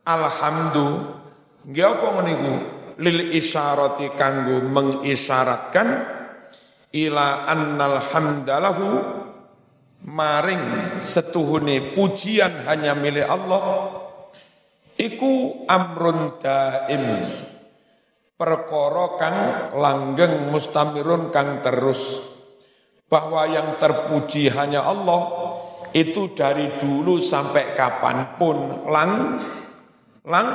Alhamdu. 0.00 0.88
Nggih 1.68 1.84
apa 1.84 2.06
ngene 2.16 2.34
lil 3.00 3.32
isyarati 3.36 4.16
kanggo 4.16 4.64
mengisyaratkan 4.64 5.88
ila 6.96 7.44
annal 7.48 8.00
hamdalahu 8.00 8.88
maring 10.08 10.96
setuhune 11.04 11.92
pujian 11.92 12.64
hanya 12.64 12.96
milik 12.96 13.28
Allah 13.28 13.92
iku 14.96 15.64
amrun 15.68 16.40
daim. 16.40 17.20
Perkara 18.40 19.20
kang 19.20 19.38
langgeng 19.76 20.48
mustamirun 20.48 21.28
kang 21.28 21.60
terus. 21.60 22.24
Bahwa 23.04 23.44
yang 23.44 23.76
terpuji 23.76 24.48
hanya 24.54 24.86
Allah 24.86 25.20
itu 25.96 26.34
dari 26.36 26.70
dulu 26.78 27.18
sampai 27.18 27.74
kapan 27.74 28.36
pun. 28.36 28.86
Lang 28.88 29.40
lang 30.26 30.48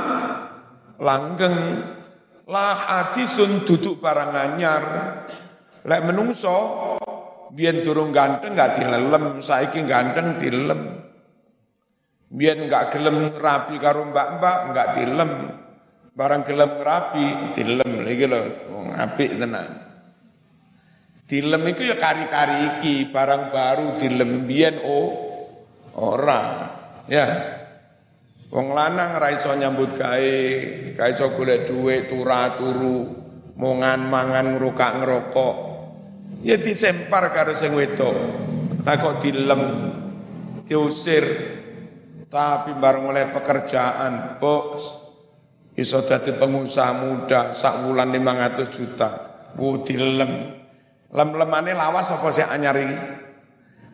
langgeng. 1.00 1.58
Lah 2.46 2.78
hadisun 2.78 3.66
duduk 3.66 3.98
barang 4.00 4.32
anyar. 4.32 4.84
Lek 5.86 6.02
menungso 6.06 6.58
biyen 7.54 7.82
durung 7.82 8.14
ganteng 8.14 8.54
gak 8.54 8.78
dilelem. 8.78 9.42
Saiki 9.42 9.82
ganteng 9.86 10.38
dilem 10.38 11.06
biyen 12.36 12.68
gak 12.68 12.92
gelem 12.92 13.38
rapi 13.40 13.80
karo 13.80 14.12
mbak-mbak 14.12 14.58
gak 14.76 14.90
dilem. 15.00 15.32
Barang 16.16 16.42
gelem 16.48 16.72
rapi 16.80 17.56
dilem. 17.56 17.92
Lagi 18.04 18.26
lho 18.28 18.42
wong 18.72 18.88
apik 18.96 19.36
tenan. 19.40 19.70
Dilem 21.26 21.64
iku 21.74 21.82
ya 21.82 21.98
kari-kari 21.98 22.78
iki 22.78 23.10
barang 23.10 23.50
baru 23.50 23.98
dilem 23.98 24.46
biyen 24.46 24.78
oh 24.86 25.25
ora 25.96 26.44
ya 27.08 27.56
Wong 28.56 28.72
lanang 28.72 29.20
ra 29.20 29.36
iso 29.36 29.52
nyambut 29.52 30.00
gawe, 30.00 30.38
ga 30.96 31.06
iso 31.12 31.28
golek 31.36 31.68
dhuwit 31.68 32.08
turu 32.08 32.32
turu, 32.56 32.98
mongan 33.60 34.08
mangan 34.08 34.56
ngrokak 34.56 35.04
ngerokok. 35.04 35.56
Ya 36.40 36.56
disempar 36.56 37.36
karo 37.36 37.52
sing 37.52 37.76
wedok. 37.76 38.16
Lah 38.88 38.96
kok 38.96 39.20
dilem, 39.20 39.62
diusir. 40.64 41.26
Tapi 42.32 42.80
bareng 42.80 43.12
oleh 43.12 43.28
pekerjaan, 43.36 44.40
bos, 44.40 45.04
iso 45.76 46.08
dadi 46.08 46.32
pengusaha 46.32 46.96
muda 46.96 47.52
sak 47.52 47.84
wulan 47.84 48.08
500 48.08 48.72
juta. 48.72 49.10
Wu 49.60 49.84
dilem. 49.84 50.32
Lem-lemane 51.12 51.76
lawas 51.76 52.08
apa 52.08 52.28
sih 52.32 52.48
anyar 52.48 52.80
iki? 52.80 53.25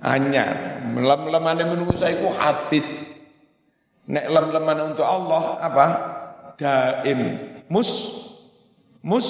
Anyar. 0.01 0.81
Lem-lemane 0.97 1.61
saya 1.93 2.17
iku 2.17 2.33
hadis. 2.33 3.05
Nek 4.09 4.25
lem-leman 4.27 4.93
untuk 4.93 5.05
Allah 5.05 5.61
apa? 5.61 5.87
Daim. 6.57 7.37
Mus 7.69 7.89
mus 9.05 9.29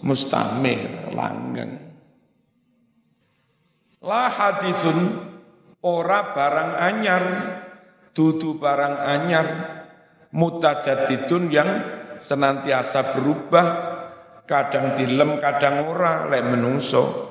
mustamir 0.00 1.10
langgeng. 1.10 1.90
La 4.06 4.30
hadisun 4.30 4.98
ora 5.82 6.30
barang 6.30 6.70
anyar, 6.78 7.24
dudu 8.14 8.56
barang 8.56 8.96
anyar, 9.02 9.46
mutajadidun 10.30 11.44
yang 11.50 11.70
senantiasa 12.22 13.18
berubah, 13.18 13.66
kadang 14.46 14.94
dilem, 14.94 15.42
kadang 15.42 15.90
ora, 15.90 16.30
lek 16.30 16.46
menungso. 16.46 17.26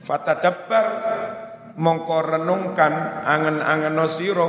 Fatadabbar 0.00 0.86
mongko 1.80 2.36
renungkan 2.36 3.24
angen-angen 3.24 3.96
sira 4.12 4.48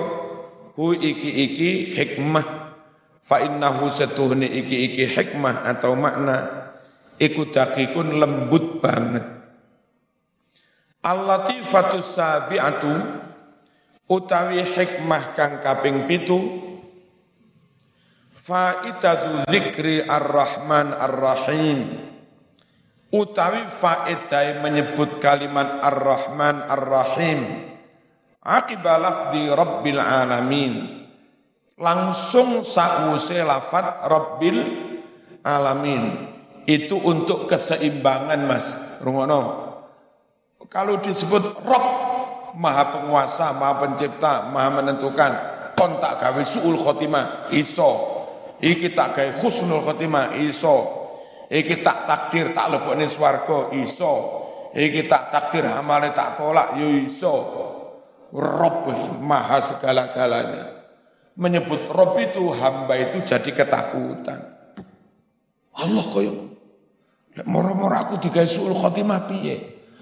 hu 0.76 0.92
iki-iki 0.92 1.88
hikmah. 1.96 2.76
Fa 3.24 3.40
innahu 3.40 3.88
setuhni 3.88 4.52
iki-iki 4.60 5.08
hikmah 5.08 5.64
atau 5.64 5.96
makna 5.96 6.68
iku 7.16 7.48
dakikun 7.48 8.20
lembut 8.20 8.84
banget. 8.84 9.24
Al-latifatu 11.02 12.04
sabi'atu 12.04 12.94
utawi 14.12 14.60
hikmah 14.62 15.34
kang 15.34 15.64
kaping 15.64 16.06
pitu 16.06 16.38
faidatu 18.36 19.48
zikri 19.48 20.04
ar-rahman 20.04 20.94
ar-rahim 20.94 22.11
utawi 23.12 23.68
faedah 23.68 24.64
menyebut 24.64 25.20
kalimat 25.20 25.84
ar-rahman 25.84 26.64
ar-rahim 26.66 27.72
Akibat 28.42 28.98
lafzi 28.98 29.46
Rabbil 29.54 30.02
Alamin. 30.02 30.74
Langsung 31.78 32.66
sakwuse 32.66 33.46
lafat 33.46 34.10
Rabbil 34.10 34.60
Alamin. 35.46 36.34
Itu 36.66 36.98
untuk 36.98 37.46
keseimbangan 37.46 38.42
mas. 38.50 38.98
Rungono. 39.06 39.70
Kalau 40.70 40.98
disebut 40.98 41.62
Rob, 41.62 41.86
maha 42.58 42.98
penguasa, 42.98 43.54
maha 43.54 43.86
pencipta, 43.86 44.50
maha 44.50 44.82
menentukan. 44.82 45.32
Kontak 45.78 46.22
gawe 46.22 46.42
su'ul 46.42 46.82
khotimah, 46.82 47.50
iso. 47.54 48.10
Iki 48.62 48.94
tak 48.94 49.18
gawe 49.18 49.32
khusnul 49.42 49.86
khotimah, 49.86 50.38
iso. 50.42 51.01
Iki 51.52 51.84
tak 51.84 52.08
takdir, 52.08 52.56
tak 52.56 52.72
lebokne 52.72 53.12
swarga, 53.12 53.76
iso. 53.76 54.40
Iki 54.72 55.04
tak 55.12 55.36
takdir, 55.36 55.68
amale 55.68 56.16
tak 56.16 56.40
tolak, 56.40 56.80
yo 56.80 56.88
iso 56.88 57.36
Rob 58.32 58.88
maha 59.20 59.60
segala-galanya. 59.60 60.88
Menyebut 61.36 61.92
Rob 61.92 62.16
itu 62.24 62.48
hamba 62.56 62.96
itu 62.96 63.20
jadi 63.28 63.52
ketakutan. 63.52 64.40
Allah 65.72 66.06
koyo 66.12 66.52
moro-moro 67.48 67.96
aku 67.96 68.20
digawe 68.20 68.44
suul 68.44 68.76
khotimah 68.76 69.24
piye? 69.28 69.56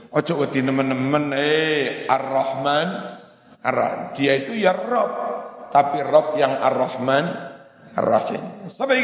Ojo 0.10 0.42
wedi 0.42 0.66
nemen-nemen 0.66 1.38
eh 1.38 2.10
Ar-Rahman 2.10 2.90
Ar 3.60 3.78
dia 4.16 4.40
itu 4.40 4.56
ya 4.56 4.72
Rob, 4.74 5.12
tapi 5.70 6.00
Rob 6.02 6.34
yang 6.40 6.58
Ar-Rahman 6.58 7.26
Ar-Rahim. 7.94 8.66
Sampai 8.72 8.98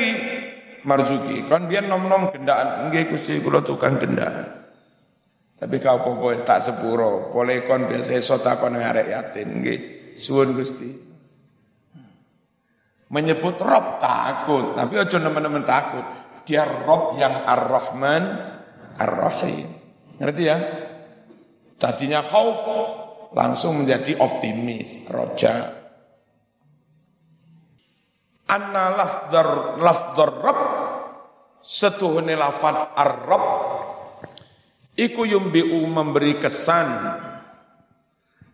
Marzuki, 0.86 1.50
kan 1.50 1.66
biar 1.66 1.90
nom-nom 1.90 2.30
gendaan, 2.30 2.88
nggih 2.88 3.10
Gusti 3.10 3.42
kula 3.42 3.66
tukang 3.66 3.98
gendaan. 3.98 4.66
Tapi 5.58 5.82
kau 5.82 5.98
popo 6.06 6.30
tak 6.38 6.62
sepuro, 6.62 7.34
boleh 7.34 7.66
kon 7.66 7.90
biasa 7.90 8.22
sota 8.22 8.62
kon 8.62 8.78
ngarek 8.78 9.08
yatim, 9.10 9.66
nggih. 9.66 9.80
Suwun 10.14 10.54
Gusti. 10.54 10.90
Menyebut 13.10 13.58
Rob 13.62 13.98
takut, 13.98 14.78
tapi 14.78 14.94
ojo 15.02 15.18
teman-teman 15.18 15.66
takut. 15.66 16.06
Dia 16.46 16.66
Rob 16.66 17.18
yang 17.18 17.46
Ar-Rahman, 17.46 18.24
Ar-Rahim. 19.02 19.68
Ngerti 20.22 20.44
ya? 20.46 20.58
Tadinya 21.76 22.22
khauf, 22.22 22.62
langsung 23.36 23.84
menjadi 23.84 24.16
optimis, 24.22 25.10
roja. 25.12 25.85
Anna 28.46 28.94
lafdar 28.94 29.82
lafdar 29.82 30.32
Rob, 30.38 30.60
setuhuni 31.66 32.38
lafad 32.38 32.94
ar-Rob, 32.94 33.46
Iku 34.96 35.28
yumbi'u 35.28 35.84
memberi 35.92 36.40
kesan. 36.40 36.88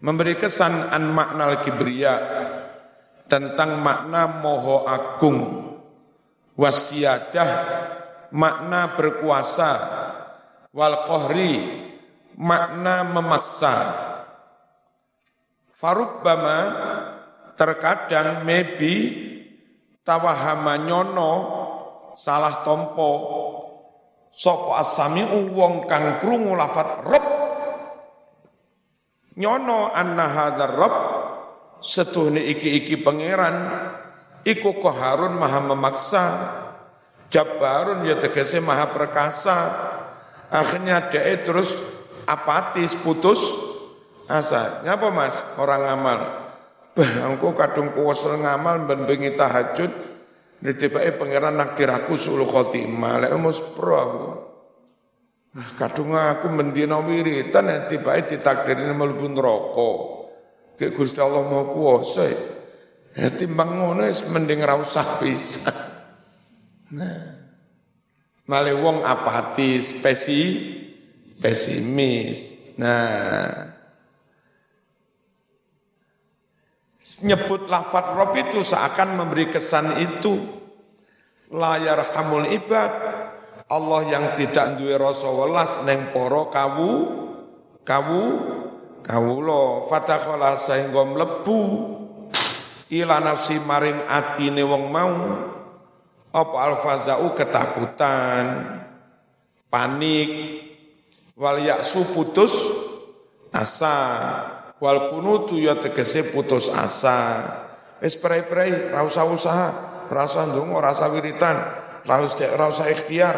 Memberi 0.02 0.34
kesan 0.42 0.90
an 0.90 1.14
makna 1.14 1.62
kibriya 1.62 2.14
tentang 3.30 3.78
makna 3.78 4.42
moho 4.42 4.90
agung. 4.90 5.70
Wasiyadah 6.58 7.50
makna 8.34 8.90
berkuasa. 8.98 9.72
Wal 10.74 11.06
kohri 11.06 11.54
makna 12.42 13.06
memaksa. 13.06 13.76
Farubbama 15.78 16.58
terkadang 17.54 18.42
maybe 18.42 18.94
tawahama 20.06 20.78
nyono 20.82 21.32
salah 22.18 22.66
tompo. 22.66 23.12
Sapa 24.32 24.80
asami'u 24.80 25.52
wong 25.52 25.92
kang 25.92 26.24
krungu 26.24 26.56
lafat 26.56 27.04
rob 27.04 27.26
nyono 29.36 29.92
anna 29.92 30.24
hadzal 30.32 30.72
rob 30.80 30.96
setuhne 31.84 32.40
iki-iki 32.40 32.96
pangeran. 33.04 33.90
Iku 34.42 34.74
harun 34.90 35.38
maha 35.38 35.60
memaksa. 35.62 36.26
Jabarun 37.32 38.08
ya 38.08 38.18
tegese 38.18 38.60
maha 38.64 38.90
perkasa. 38.90 39.58
Akhirnya 40.52 41.12
dia 41.12 41.38
terus 41.44 41.78
apatis 42.26 42.96
putus. 42.98 43.40
Asa 44.32 44.80
ngapa 44.88 45.12
mas? 45.12 45.44
Orang 45.60 45.84
amal 45.92 46.20
bah 46.92 47.12
engko 47.28 47.56
kadung 47.56 47.96
kuwesel 47.96 48.40
ngamal 48.44 48.88
ben 48.88 49.08
bengi 49.08 49.32
tahajud 49.36 50.12
tiba-tiba 50.62 51.18
pangeran 51.18 51.58
naktir 51.58 51.90
aku 51.90 52.14
sulu 52.14 52.46
khotimah, 52.46 53.26
lek 53.26 53.34
mus 53.42 53.66
pro 53.74 53.94
aku. 53.98 54.26
Nah, 55.52 55.68
kadung 55.76 56.14
aku 56.14 56.48
mendina 56.54 57.02
wiritan, 57.02 57.90
tiba-tiba 57.90 58.22
ditakdirin 58.24 58.94
melebur 58.94 59.34
rokok. 59.36 59.98
Ke 60.78 60.94
Gusti 60.94 61.20
Allah 61.20 61.44
mau 61.44 61.68
kuasa. 61.74 62.30
Ya 63.12 63.28
timbang 63.34 63.76
ngono 63.76 64.08
mending 64.08 64.64
ra 64.64 64.80
usah 64.80 65.20
bisa. 65.20 65.68
Nah. 66.96 67.42
Male 68.48 68.74
wong 68.76 69.04
apatis, 69.04 69.96
pesi, 70.00 70.60
pesimis. 71.40 72.56
Nah, 72.80 73.48
nyebut 77.20 77.68
lafat 77.68 78.16
Rob 78.16 78.32
itu 78.40 78.64
seakan 78.64 79.20
memberi 79.20 79.52
kesan 79.52 80.00
itu. 80.00 80.40
Layar 81.52 82.00
hamul 82.16 82.48
ibad. 82.48 82.92
Allah 83.72 84.02
yang 84.08 84.26
tidak 84.36 84.80
duwe 84.80 85.00
rasa 85.00 85.32
welas 85.32 85.80
neng 85.84 86.12
poro 86.16 86.48
kawu 86.48 86.92
kawu 87.84 88.24
kawula. 89.04 89.84
Fatakhala 89.92 90.56
sehingga 90.56 91.04
mlebu. 91.04 91.62
Ila 92.92 93.20
nafsi 93.20 93.60
maring 93.60 94.08
atine 94.08 94.64
wong 94.64 94.84
mau. 94.88 95.16
Apa 96.32 96.56
alfazau 96.72 97.36
ketakutan 97.36 98.46
panik. 99.68 100.32
Wal 101.36 101.66
yaksu 101.66 102.06
putus 102.14 102.54
asa 103.52 103.96
wal 104.82 105.14
kunutu 105.14 105.62
ya 105.62 105.78
tegese 105.78 106.34
putus 106.34 106.74
asa. 106.74 107.46
Wis 108.02 108.18
prei-prei 108.18 108.90
ra 108.90 109.06
usah 109.06 109.30
usaha 109.30 109.70
ra 110.10 110.26
usah 110.26 110.50
ndonga 110.50 110.82
ra 110.82 110.90
usah 110.90 111.08
wiritan 111.14 111.56
ra 112.10 112.66
usah 112.66 112.90
ikhtiar. 112.90 113.38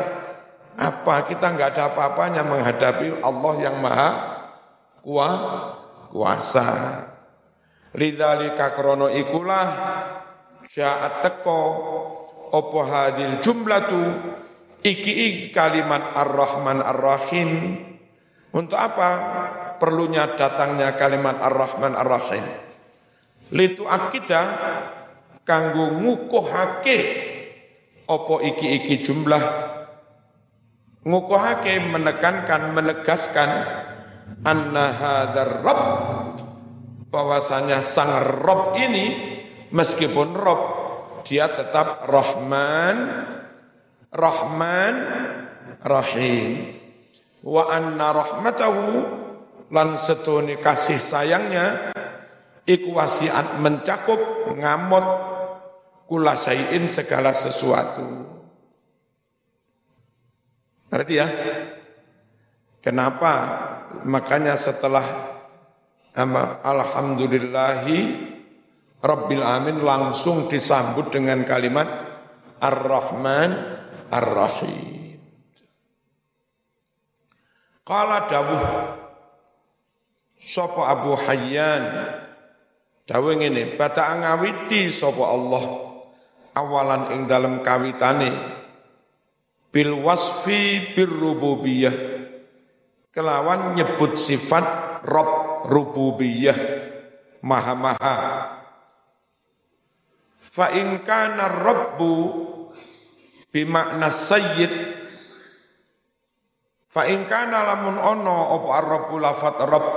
Apa? 0.74 1.30
Kita 1.30 1.54
enggak 1.54 1.78
ada 1.78 1.94
apa-apanya 1.94 2.42
menghadapi 2.42 3.22
Allah 3.22 3.54
yang 3.62 3.78
maha 3.78 4.10
kuasa. 6.10 6.68
Lidzalika 7.94 8.74
krono 8.74 9.06
ikulah 9.06 9.68
syaat 10.66 11.22
teko 11.22 11.62
opo 12.50 12.82
hadil 12.82 13.38
jumlatu 13.38 14.02
iki 14.82 15.14
iki 15.30 15.46
kalimat 15.54 16.18
ar-rahman 16.18 16.82
ar-rahim. 16.82 17.78
Untuk 18.50 18.80
apa 18.82 19.10
perlunya 19.84 20.40
datangnya 20.40 20.96
kalimat 20.96 21.44
ar-rahman 21.44 21.92
ar-rahim. 22.00 22.48
Litu 23.52 23.84
akida 23.84 24.42
kanggo 25.44 25.92
ngukuhake 26.00 27.00
opo 28.08 28.40
iki 28.40 28.80
iki 28.80 29.04
jumlah. 29.04 29.44
Ngukuhake 31.04 31.84
menekankan 31.84 32.72
menegaskan 32.72 33.50
anna 34.48 34.88
hadzal 34.96 35.60
rabb 35.60 35.82
bahwasanya 37.12 37.84
sang 37.84 38.40
Rob 38.40 38.80
ini 38.80 39.36
meskipun 39.76 40.32
Rob 40.32 40.62
dia 41.28 41.52
tetap 41.52 42.08
Rahman 42.08 43.28
Rahman 44.16 44.96
Rahim. 45.84 46.72
Wa 47.44 47.68
anna 47.68 48.16
rahmatahu 48.16 49.23
lan 49.72 49.96
setuni 49.96 50.60
kasih 50.60 50.98
sayangnya 51.00 51.94
iku 52.68 52.98
mencakup 53.62 54.52
ngamot 54.56 55.06
kula 56.10 56.36
sayin 56.36 56.90
segala 56.92 57.32
sesuatu 57.32 58.34
Ngerti 60.94 61.18
ya? 61.18 61.26
Kenapa? 62.86 63.34
Makanya 64.06 64.54
setelah 64.54 65.02
alhamdulillahi 66.62 67.98
rabbil 69.02 69.42
alamin 69.42 69.82
langsung 69.82 70.46
disambut 70.46 71.10
dengan 71.10 71.42
kalimat 71.50 71.90
ar-rahman 72.62 73.58
ar-rahim 74.14 75.18
Qala 77.82 78.30
dawuh 78.30 78.64
sapa 80.44 80.92
Abu 80.92 81.16
Hayyan? 81.16 81.84
Dawuh 83.08 83.40
ngene 83.40 83.80
bata 83.80 84.12
ngawiti 84.20 84.92
sapa 84.92 85.24
Allah. 85.24 85.64
Awalan 86.54 87.16
ing 87.16 87.22
dalam 87.26 87.64
kawitane. 87.64 88.32
Bil 89.72 89.96
wasfi 90.04 90.94
bir 90.94 91.10
rububiyah. 91.10 91.96
Kelawan 93.10 93.74
nyebut 93.74 94.20
sifat 94.20 95.00
Rob 95.08 95.64
rububiyah. 95.72 96.56
Maha-maha. 97.44 98.16
Fa 100.38 100.70
in 100.78 101.02
kana 101.02 101.50
rabbu 101.50 102.14
bimakna 103.50 104.14
sayyid. 104.14 104.72
Fa 106.88 107.10
in 107.10 107.26
kana 107.26 107.74
lamun 107.74 107.98
ono 107.98 108.54
apa 108.54 108.68
ar-rabbu 108.78 109.16
lafat 109.18 109.58
rabb 109.66 109.88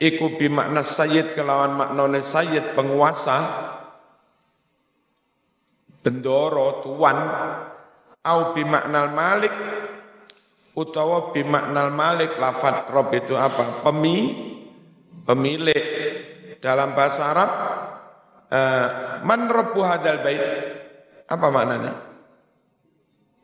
iku 0.00 0.40
bimakna 0.40 0.80
sayyid 0.80 1.36
kelawan 1.36 1.76
maknane 1.76 2.24
sayyid 2.24 2.72
penguasa 2.72 3.38
bendoro 6.00 6.80
tuan 6.80 7.18
au 8.24 8.56
bimaknal 8.56 9.12
malik 9.12 9.52
utawa 10.72 11.34
bimaknal 11.36 11.92
malik 11.92 12.40
lafat 12.40 12.88
rob 12.88 13.12
itu 13.12 13.36
apa? 13.36 13.84
Pemi, 13.84 14.18
pemilik. 15.28 15.84
Dalam 16.60 16.92
bahasa 16.92 17.32
Arab, 17.32 17.50
uh, 18.52 18.86
man 19.24 19.48
robbu 19.48 19.80
hadal 19.80 20.20
bait. 20.20 20.44
Apa 21.24 21.48
maknanya? 21.48 21.94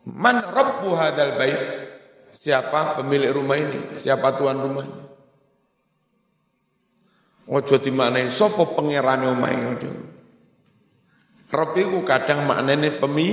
Man 0.05 0.45
robbu 0.53 0.93
hadal 0.93 1.41
bait. 1.41 1.63
Siapa 2.29 3.01
pemilik 3.01 3.33
rumah 3.33 3.57
ini? 3.57 3.97
Siapa 3.97 4.37
tuan 4.37 4.61
rumahnya? 4.61 5.06
Ojo 7.47 7.79
dimaknai 7.79 8.27
sopo 8.27 8.75
pangeran 8.75 9.23
rumah 9.23 9.51
ini 9.55 9.67
ojo. 9.71 9.91
Rob 11.47 11.79
kadang 12.03 12.43
maknanya 12.43 12.99
pemi, 12.99 13.29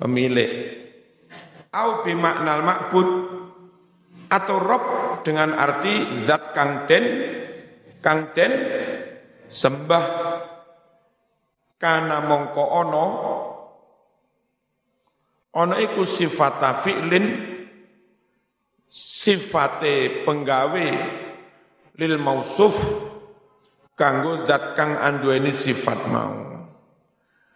pemilik 0.00 0.82
au 1.72 2.04
bimaknal 2.04 2.60
ma'bud 2.60 3.08
atau 4.28 4.56
rob 4.60 4.84
dengan 5.24 5.56
arti 5.56 6.24
zat 6.28 6.52
kang 6.52 6.84
den 6.84 7.04
kang 8.04 8.32
den 8.36 8.52
sembah 9.48 10.04
kana 11.80 12.20
mongko 12.28 12.64
ono 12.64 13.06
ono 15.56 15.74
iku 15.80 16.04
sifata 16.04 16.76
fi'lin 16.76 17.26
sifate 18.88 20.24
penggawe 20.28 20.88
lil 22.00 22.16
mausuf 22.16 22.74
kanggo 23.92 24.48
zat 24.48 24.72
kang 24.72 24.96
anduweni 24.96 25.52
sifat 25.52 26.08
mau. 26.08 26.34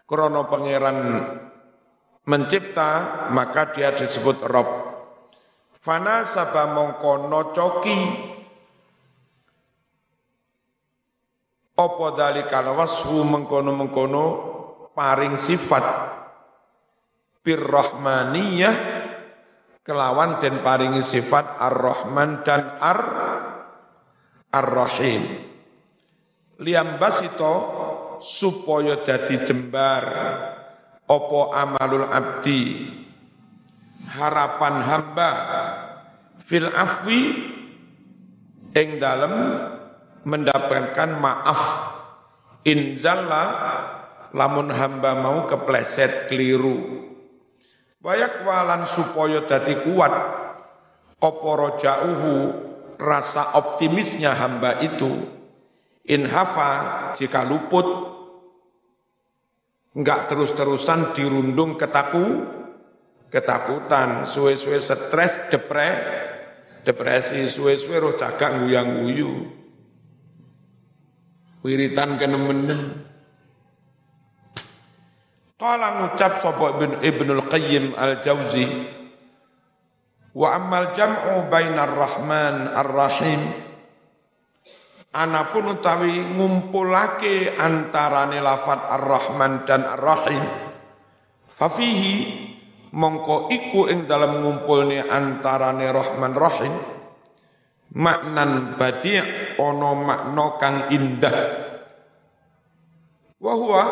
Krono 0.07 0.47
pangeran 0.47 0.99
mencipta 2.27 2.89
maka 3.33 3.73
dia 3.75 3.91
disebut 3.91 4.39
Rob. 4.47 4.69
Fana 5.75 6.23
saba 6.23 6.69
mongko 6.71 7.27
nocoki. 7.27 7.99
Opo 11.77 12.09
dalikal 12.17 12.73
waswu 12.73 13.21
mengkono-mengkono 13.21 14.25
paring 14.97 15.37
sifat? 15.37 15.85
Birrahmaniyah 17.45 18.75
kelawan 19.85 20.41
dan 20.41 20.65
paringi 20.65 21.05
sifat 21.05 21.61
ar-rahman 21.61 22.43
dan 22.43 22.75
ar 22.81 23.26
ar-rahim. 24.51 25.43
Liam 26.57 26.97
basito 26.97 27.53
supaya 28.17 29.05
dadi 29.05 29.45
jembar 29.45 30.05
opo 31.05 31.53
amalul 31.53 32.09
abdi. 32.09 32.93
Harapan 34.07 34.75
hamba 34.81 35.31
fil 36.41 36.71
afwi 36.73 37.21
ing 38.73 38.97
dalem 38.97 39.33
mendapatkan 40.25 41.11
maaf. 41.21 41.61
Inzalla 42.67 43.45
lamun 44.35 44.73
hamba 44.73 45.15
mau 45.15 45.45
kepleset 45.45 46.27
keliru. 46.27 47.05
Bayak 48.01 48.43
walan 48.43 48.83
supaya 48.89 49.45
dadi 49.45 49.77
kuat. 49.85 50.13
Opo 51.17 51.49
rojauhu 51.57 52.66
rasa 52.97 53.53
optimisnya 53.57 54.33
hamba 54.33 54.81
itu 54.81 55.25
inhafa 56.05 56.71
jika 57.13 57.45
luput 57.45 57.85
enggak 59.97 60.29
terus-terusan 60.29 61.17
dirundung 61.17 61.73
ketaku, 61.73 62.45
ketakutan, 63.33 64.29
suwe-suwe 64.29 64.77
stres, 64.77 65.49
depre, 65.49 65.89
depresi, 66.85 67.49
suwe-suwe 67.49 67.97
roh 67.97 68.13
cagak 68.13 68.61
nguyang-guyu. 68.61 69.57
Wiritan 71.65 72.21
kenemenen. 72.21 73.09
Kala 75.57 76.05
ngucap 76.05 76.37
sapa 76.37 76.77
Ibn 76.77 77.01
Ibnul 77.01 77.49
Qayyim 77.49 77.97
Al-Jauzi 77.97 78.96
wa 80.37 80.53
ammal 80.53 80.93
jam'u 80.93 81.49
bainar 81.49 81.89
rahman 81.89 82.69
ar-rahim. 82.69 83.41
Anapun 85.17 85.73
utawi 85.73 86.21
ngumpulake 86.37 87.57
antarane 87.57 88.37
lafat 88.37 88.85
ar-rahman 88.85 89.65
dan 89.65 89.81
ar-rahim. 89.81 90.45
Fafihi 91.49 92.15
mongko 92.93 93.49
iku 93.49 93.89
ing 93.89 94.05
dalam 94.05 94.45
ngumpulne 94.45 95.01
antarane 95.09 95.89
rahman 95.89 96.33
rahim. 96.37 96.73
Maknan 97.97 98.77
badi' 98.77 99.57
ono 99.57 99.91
makna 99.97 100.45
kang 100.61 100.77
indah. 100.93 101.37
Wa 103.41 103.53
huwa 103.57 103.83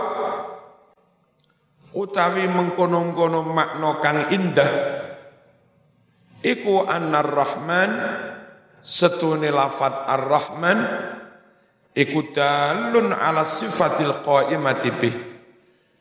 utawi 1.96 2.46
mengkono-kono 2.46 3.41
makna 3.50 3.98
kang 4.04 4.30
indah 4.30 5.05
iku 6.46 6.86
annar 6.86 7.26
rahman 7.26 7.91
setune 8.86 9.50
lafat 9.50 10.06
ar-rahman 10.06 10.78
iku 11.98 12.30
dalun 12.30 13.10
ala 13.10 13.41
sifatil 13.41 14.22
qaimati 14.22 14.89
bih. 14.93 15.16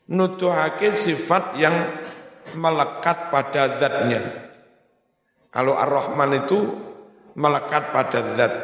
Nutuhake 0.04 0.92
sifat 0.92 1.56
yang 1.56 1.72
melekat 2.60 3.32
pada 3.32 3.80
zatnya. 3.80 4.52
Kalau 5.48 5.80
ar-rahman 5.80 6.44
itu 6.44 6.60
melekat 7.40 7.88
pada 7.88 8.20
zat. 8.36 8.54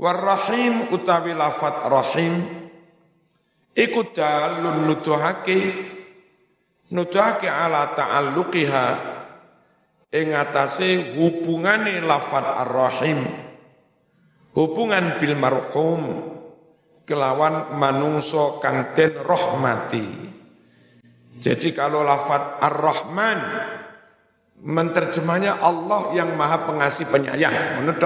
Warrahim 0.00 0.90
utawi 0.96 1.36
lafat 1.36 1.86
rahim 1.86 2.34
iku 3.76 4.10
dalun 4.10 4.90
nutuhake 4.90 5.60
nutuhake 6.90 7.46
ala 7.46 7.94
ta'alluqiha 7.94 9.13
ing 10.14 10.30
atase 10.30 11.18
hubungane 11.18 11.98
lafat 11.98 12.46
ar-rahim. 12.62 13.26
Hubungan 14.54 15.18
bil 15.18 15.34
marhum 15.34 16.02
kelawan 17.02 17.74
manungso 17.74 18.62
kang 18.62 18.94
den 18.94 19.18
rahmati. 19.18 20.06
Jadi 21.42 21.74
kalau 21.74 22.06
lafat 22.06 22.62
ar-rahman 22.62 23.38
menterjemahnya 24.62 25.58
Allah 25.58 26.14
yang 26.14 26.38
maha 26.38 26.70
pengasih 26.70 27.10
penyayang. 27.10 27.82
Menurut 27.82 27.98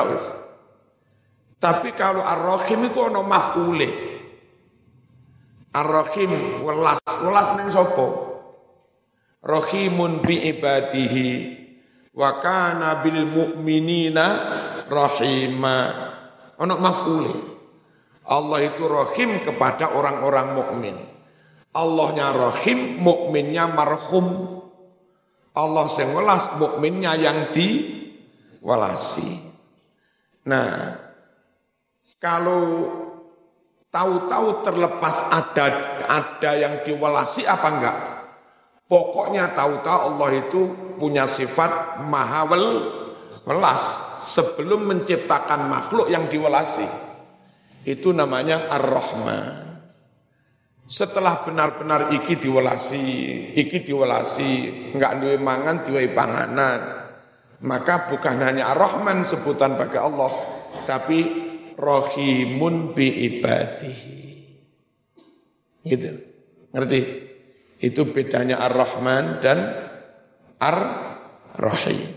tapi 1.60 1.92
kalau 1.92 2.24
ar-rahim 2.24 2.88
itu 2.88 2.98
ono 3.02 3.20
maf'ule. 3.26 3.90
Ar-rahim 5.76 6.64
welas. 6.64 7.02
Welas 7.20 7.48
neng 7.60 7.68
sopo 7.68 8.28
rahimun 9.42 10.22
bi 10.22 10.54
ibadihi 10.54 11.57
wa 12.18 12.42
kana 12.42 12.98
bil 13.06 13.22
mu'minina 13.22 14.26
rahima. 14.90 15.78
Ono 16.58 16.74
maf'uli. 16.74 17.36
Allah 18.28 18.58
itu 18.66 18.84
rahim 18.90 19.40
kepada 19.46 19.94
orang-orang 19.94 20.58
mukmin. 20.58 20.96
Allahnya 21.70 22.34
rahim 22.34 22.98
mukminnya 22.98 23.70
marhum. 23.70 24.58
Allah 25.54 25.86
sing 25.86 26.10
welas 26.10 26.50
mukminnya 26.58 27.14
yang 27.14 27.54
diwalasi. 27.54 29.38
Nah 30.50 30.98
kalau 32.18 32.90
tahu-tahu 33.94 34.66
terlepas 34.66 35.16
ada 35.30 35.66
ada 36.10 36.50
yang 36.58 36.74
diwalasi 36.82 37.46
apa 37.46 37.68
enggak 37.70 38.17
Pokoknya 38.88 39.52
tahu-tahu 39.52 40.00
Allah 40.16 40.30
itu 40.48 40.72
punya 40.96 41.28
sifat 41.28 42.00
maha 42.08 42.48
welas 43.44 43.82
sebelum 44.24 44.88
menciptakan 44.88 45.68
makhluk 45.68 46.08
yang 46.08 46.24
diwelasi. 46.24 46.88
Itu 47.84 48.16
namanya 48.16 48.72
Ar-Rahman. 48.72 49.68
Setelah 50.88 51.44
benar-benar 51.44 52.16
iki 52.16 52.40
diwelasi, 52.40 53.06
iki 53.60 53.84
diwelasi, 53.84 54.52
enggak 54.96 55.20
duwe 55.20 55.36
mangan, 55.36 55.84
panganan. 56.16 56.80
Maka 57.60 58.08
bukan 58.08 58.40
hanya 58.40 58.72
Ar-Rahman 58.72 59.20
sebutan 59.28 59.76
bagi 59.76 60.00
Allah, 60.00 60.32
tapi 60.88 61.20
Rohimun 61.76 62.96
bi 62.96 63.36
ibadihi. 63.36 64.16
Gitu. 65.84 66.08
Ngerti? 66.72 67.27
Itu 67.78 68.10
bedanya 68.10 68.58
Ar-Rahman 68.58 69.38
dan 69.38 69.58
Ar-Rahim. 70.58 72.10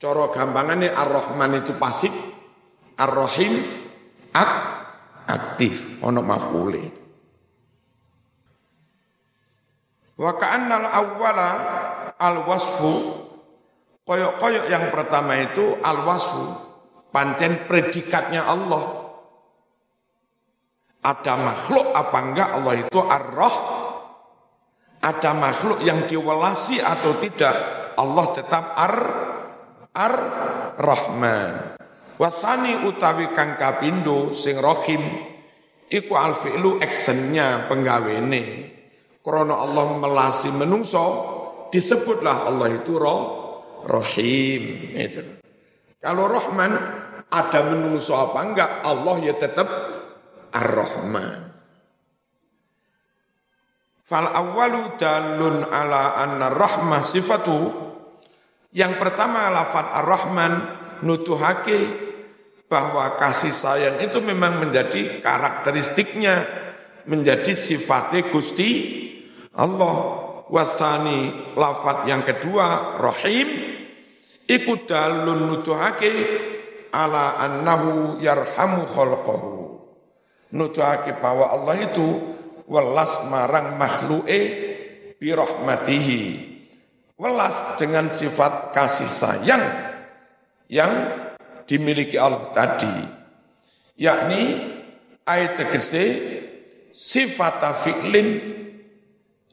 Coro 0.00 0.32
gampangannya 0.32 0.96
Ar-Rahman 0.96 1.60
itu 1.60 1.76
pasif, 1.76 2.12
Ar-Rahim 2.96 3.60
ak 4.32 4.52
aktif, 5.28 6.00
ono 6.00 6.24
maf'ule. 6.24 6.84
Wa 10.16 10.32
ka'annal 10.36 10.88
awwala 10.88 11.48
al-wasfu 12.16 12.92
koyok-koyok 14.04 14.64
yang 14.72 14.88
pertama 14.88 15.36
itu 15.36 15.76
al-wasfu 15.80 16.44
pancen 17.12 17.68
predikatnya 17.68 18.48
Allah. 18.48 19.04
Ada 21.00 21.32
makhluk 21.40 21.96
apa 21.96 22.18
enggak 22.20 22.48
Allah 22.56 22.74
itu 22.76 22.98
ar-Rahman 23.00 23.69
ada 25.00 25.32
makhluk 25.32 25.80
yang 25.80 26.04
diwelasi 26.04 26.84
atau 26.84 27.16
tidak, 27.16 27.56
Allah 27.96 28.26
tetap 28.36 28.64
ar 28.76 28.96
ar 29.96 30.14
rahman. 30.76 31.80
Wasani 32.20 32.84
utawi 32.84 33.32
kang 33.32 33.56
kapindo 33.56 34.36
sing 34.36 34.60
rohim 34.60 35.00
iku 35.88 36.12
al 36.20 36.36
fi'lu 36.36 36.76
actionnya 36.76 37.64
penggawene. 37.64 38.76
Krono 39.20 39.56
Allah 39.56 40.00
melasi 40.00 40.52
menungso 40.52 41.06
disebutlah 41.72 42.48
Allah 42.48 42.68
itu 42.72 42.96
roh 42.96 43.22
rohim 43.88 44.96
itu. 44.96 45.40
Kalau 46.00 46.24
Rahman 46.28 46.72
ada 47.28 47.60
menungso 47.68 48.16
apa 48.16 48.40
enggak 48.40 48.70
Allah 48.84 49.16
ya 49.20 49.34
tetap 49.36 49.68
Ar-Rahman. 50.50 51.49
Fal 54.10 54.26
awwalu 54.26 54.98
dalun 54.98 55.70
ala 55.70 56.18
anna 56.18 56.50
rahmah 56.50 56.98
sifatu. 56.98 57.70
Yang 58.74 58.98
pertama 58.98 59.46
lafat 59.54 59.86
ar-Rahman 60.02 60.52
nutuhake 61.06 61.78
bahwa 62.66 63.14
kasih 63.14 63.54
sayang 63.54 64.02
itu 64.02 64.18
memang 64.18 64.66
menjadi 64.66 65.22
karakteristiknya, 65.22 66.42
menjadi 67.06 67.54
sifatnya 67.54 68.26
Gusti 68.34 68.70
Allah. 69.54 70.26
Wasani 70.50 71.54
lafat 71.54 72.10
yang 72.10 72.26
kedua 72.26 72.98
rahim 72.98 73.46
ikut 74.50 74.90
dalun 74.90 75.46
nutuhake 75.46 76.10
ala 76.90 77.38
annahu 77.38 78.18
yarhamu 78.18 78.82
khalqahu. 78.90 79.78
Nutuhake 80.50 81.14
bahwa 81.22 81.54
Allah 81.54 81.86
itu 81.86 82.39
welas 82.70 83.26
marang 83.26 83.74
makhluke 83.74 84.40
birahmatihi. 85.18 86.22
Welas 87.20 87.76
dengan 87.76 88.08
sifat 88.08 88.72
kasih 88.72 89.10
sayang 89.10 89.64
yang 90.70 90.92
dimiliki 91.68 92.16
Allah 92.16 92.48
tadi. 92.54 92.96
Yakni 94.00 94.42
ayat 95.28 95.60
tegese 95.60 96.04
sifat 96.96 97.60
fi'lin 97.84 98.40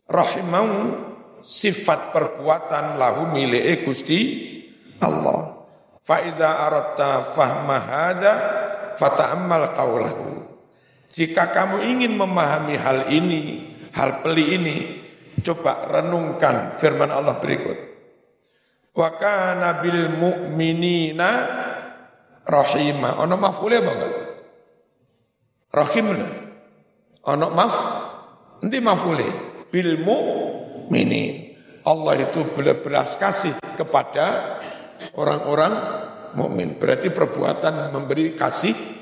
rahimau 0.07 0.95
sifat 1.43 2.15
perbuatan 2.15 2.95
lahu 2.95 3.27
milik 3.35 3.83
Gusti 3.83 4.19
Allah. 5.03 5.67
Fa 5.99 6.23
iza 6.23 6.63
aratta 6.63 7.19
fahma 7.35 7.77
hadza 7.83 8.33
fata'ammal 8.95 9.75
qawlahu 9.75 10.47
jika 11.11 11.49
kamu 11.55 11.83
ingin 11.87 12.13
memahami 12.15 12.75
hal 12.77 13.07
ini, 13.09 13.73
hal 13.95 14.21
peli 14.21 14.55
ini, 14.55 14.77
coba 15.41 15.87
renungkan 15.87 16.75
firman 16.75 17.09
Allah 17.09 17.39
berikut. 17.39 17.77
Wa 18.97 19.13
kana 19.15 19.79
bil 19.81 20.09
mu'minina 20.09 21.29
rahima. 22.43 23.21
Ono 23.21 23.35
maf'ule 23.37 23.75
apa 23.77 23.91
enggak? 23.93 24.13
Rahim 25.67 26.05
Ono 27.27 27.47
maf 27.51 27.75
nanti 28.63 28.79
maf'ule 28.81 29.27
bil 29.69 30.01
mu'minin. 30.01 31.35
Allah 31.87 32.19
itu 32.19 32.43
belas 32.57 33.15
kasih 33.15 33.55
kepada 33.79 34.59
orang-orang 35.15 35.73
mukmin. 36.35 36.75
Berarti 36.75 37.13
perbuatan 37.13 37.95
memberi 37.95 38.35
kasih 38.35 38.96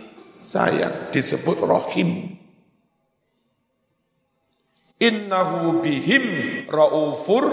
sayang, 0.46 1.10
disebut 1.10 1.58
rohim. 1.66 2.38
Innahu 5.02 5.82
bihim 5.82 6.24
raufur 6.70 7.46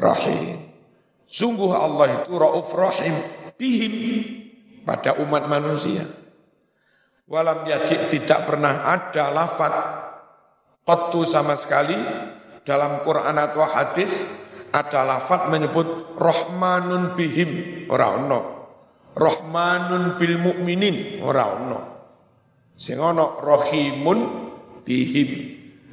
rahim. 0.00 0.64
Sungguh 1.28 1.70
Allah 1.76 2.24
itu 2.24 2.32
rauf 2.34 2.72
rahim 2.74 3.14
bihim 3.54 3.94
pada 4.82 5.14
umat 5.20 5.46
manusia. 5.46 6.08
Walam 7.24 7.64
yajib 7.64 8.10
tidak 8.12 8.44
pernah 8.44 8.84
ada 8.84 9.32
lafat 9.32 9.74
qattu 10.84 11.24
sama 11.24 11.56
sekali 11.56 11.96
dalam 12.66 13.00
Quran 13.00 13.38
atau 13.38 13.64
hadis 13.64 14.26
ada 14.74 15.06
lafat 15.06 15.48
menyebut 15.48 16.18
rahmanun 16.18 17.14
bihim 17.14 17.84
ora 17.86 18.18
ono. 18.18 18.40
Rahmanun 19.14 20.18
bil 20.18 20.42
mukminin 20.42 21.22
ora 21.22 21.54
ono. 21.54 21.93
Sing 22.74 22.98
ono 22.98 23.38
rahimun 23.38 24.18
bihim. 24.82 25.30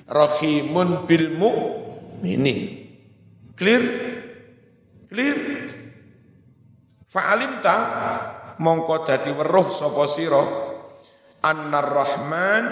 Rahimun 0.09 1.07
bil 1.07 1.31
mukminin. 1.37 2.59
Clear? 3.55 3.83
Clear? 5.07 5.39
Fa'alim 7.07 7.59
ta 7.63 7.77
mongko 8.59 9.03
dadi 9.07 9.31
weruh 9.31 9.67
sapa 9.67 10.03
sira 10.07 10.43
annar 11.43 11.87
rahman 11.91 12.65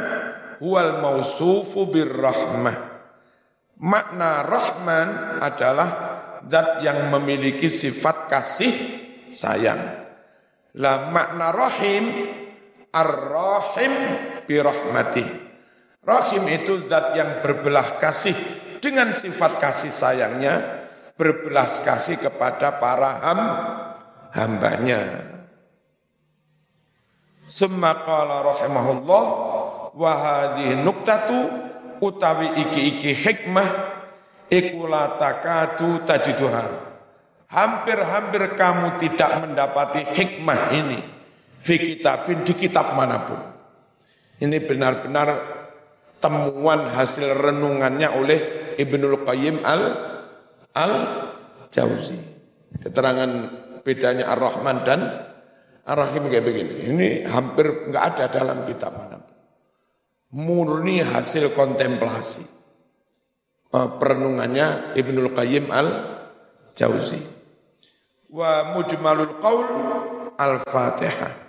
huwal 0.63 1.03
mausufu 1.03 1.91
birrahmah 1.91 2.89
Makna 3.79 4.43
Rahman 4.43 5.39
adalah 5.39 5.89
zat 6.43 6.83
yang 6.83 7.15
memiliki 7.15 7.71
sifat 7.71 8.27
kasih 8.27 8.75
sayang. 9.31 9.79
Lah 10.75 11.07
makna 11.07 11.55
Rahim 11.55 12.05
Ar-Rahim 12.89 13.93
birahmati. 14.49 15.25
Rahim 16.01 16.43
itu 16.49 16.89
zat 16.89 17.13
yang 17.13 17.45
berbelah 17.45 18.01
kasih 18.01 18.33
dengan 18.81 19.13
sifat 19.13 19.61
kasih 19.61 19.93
sayangnya, 19.93 20.87
berbelas 21.13 21.85
kasih 21.85 22.17
kepada 22.17 22.81
para 22.81 23.21
ham, 23.21 23.41
hambanya. 24.33 25.21
Summa 27.45 28.01
qala 28.05 28.41
rahimahullah 28.45 29.25
wa 29.93 30.11
hadhihi 30.13 30.81
nuktatu 30.81 31.37
utawi 32.01 32.57
iki-iki 32.57 33.13
hikmah 33.13 33.69
iku 34.49 34.89
la 34.89 35.13
takatu 35.17 36.01
tajiduha. 36.09 36.89
Hampir-hampir 37.49 38.53
kamu 38.57 39.01
tidak 39.01 39.45
mendapati 39.45 40.05
hikmah 40.13 40.69
ini 40.73 41.18
fi 41.59 41.75
kitabin 41.77 42.41
di 42.47 42.53
kitab 42.55 42.95
mana 42.95 43.17
pun. 43.27 43.39
Ini 44.39 44.57
benar-benar 44.63 45.27
temuan 46.23 46.87
hasil 46.87 47.35
renungannya 47.35 48.09
oleh 48.15 48.39
Ibnul 48.79 49.27
Qayyim 49.27 49.63
al 49.63 49.81
al 50.75 50.93
Jauzi. 51.69 52.17
Keterangan 52.79 53.29
bedanya 53.83 54.31
Ar-Rahman 54.31 54.77
dan 54.87 54.99
Ar-Rahim 55.83 56.31
kayak 56.31 56.45
begini. 56.47 56.73
Ini 56.87 57.07
hampir 57.27 57.91
enggak 57.91 58.03
ada 58.15 58.25
dalam 58.31 58.63
kitab 58.63 58.95
mana 58.95 59.19
pun 59.19 59.29
murni 60.33 61.01
hasil 61.01 61.53
kontemplasi. 61.57 62.45
Eh, 63.69 63.89
perenungannya 64.01 64.97
Ibnul 64.97 65.33
Qayyim 65.33 65.69
al-Jauzi. 65.69 67.21
Wa 68.29 68.73
mujmalul 68.73 69.37
qaul 69.41 69.67
al-Fatihah. 70.37 71.48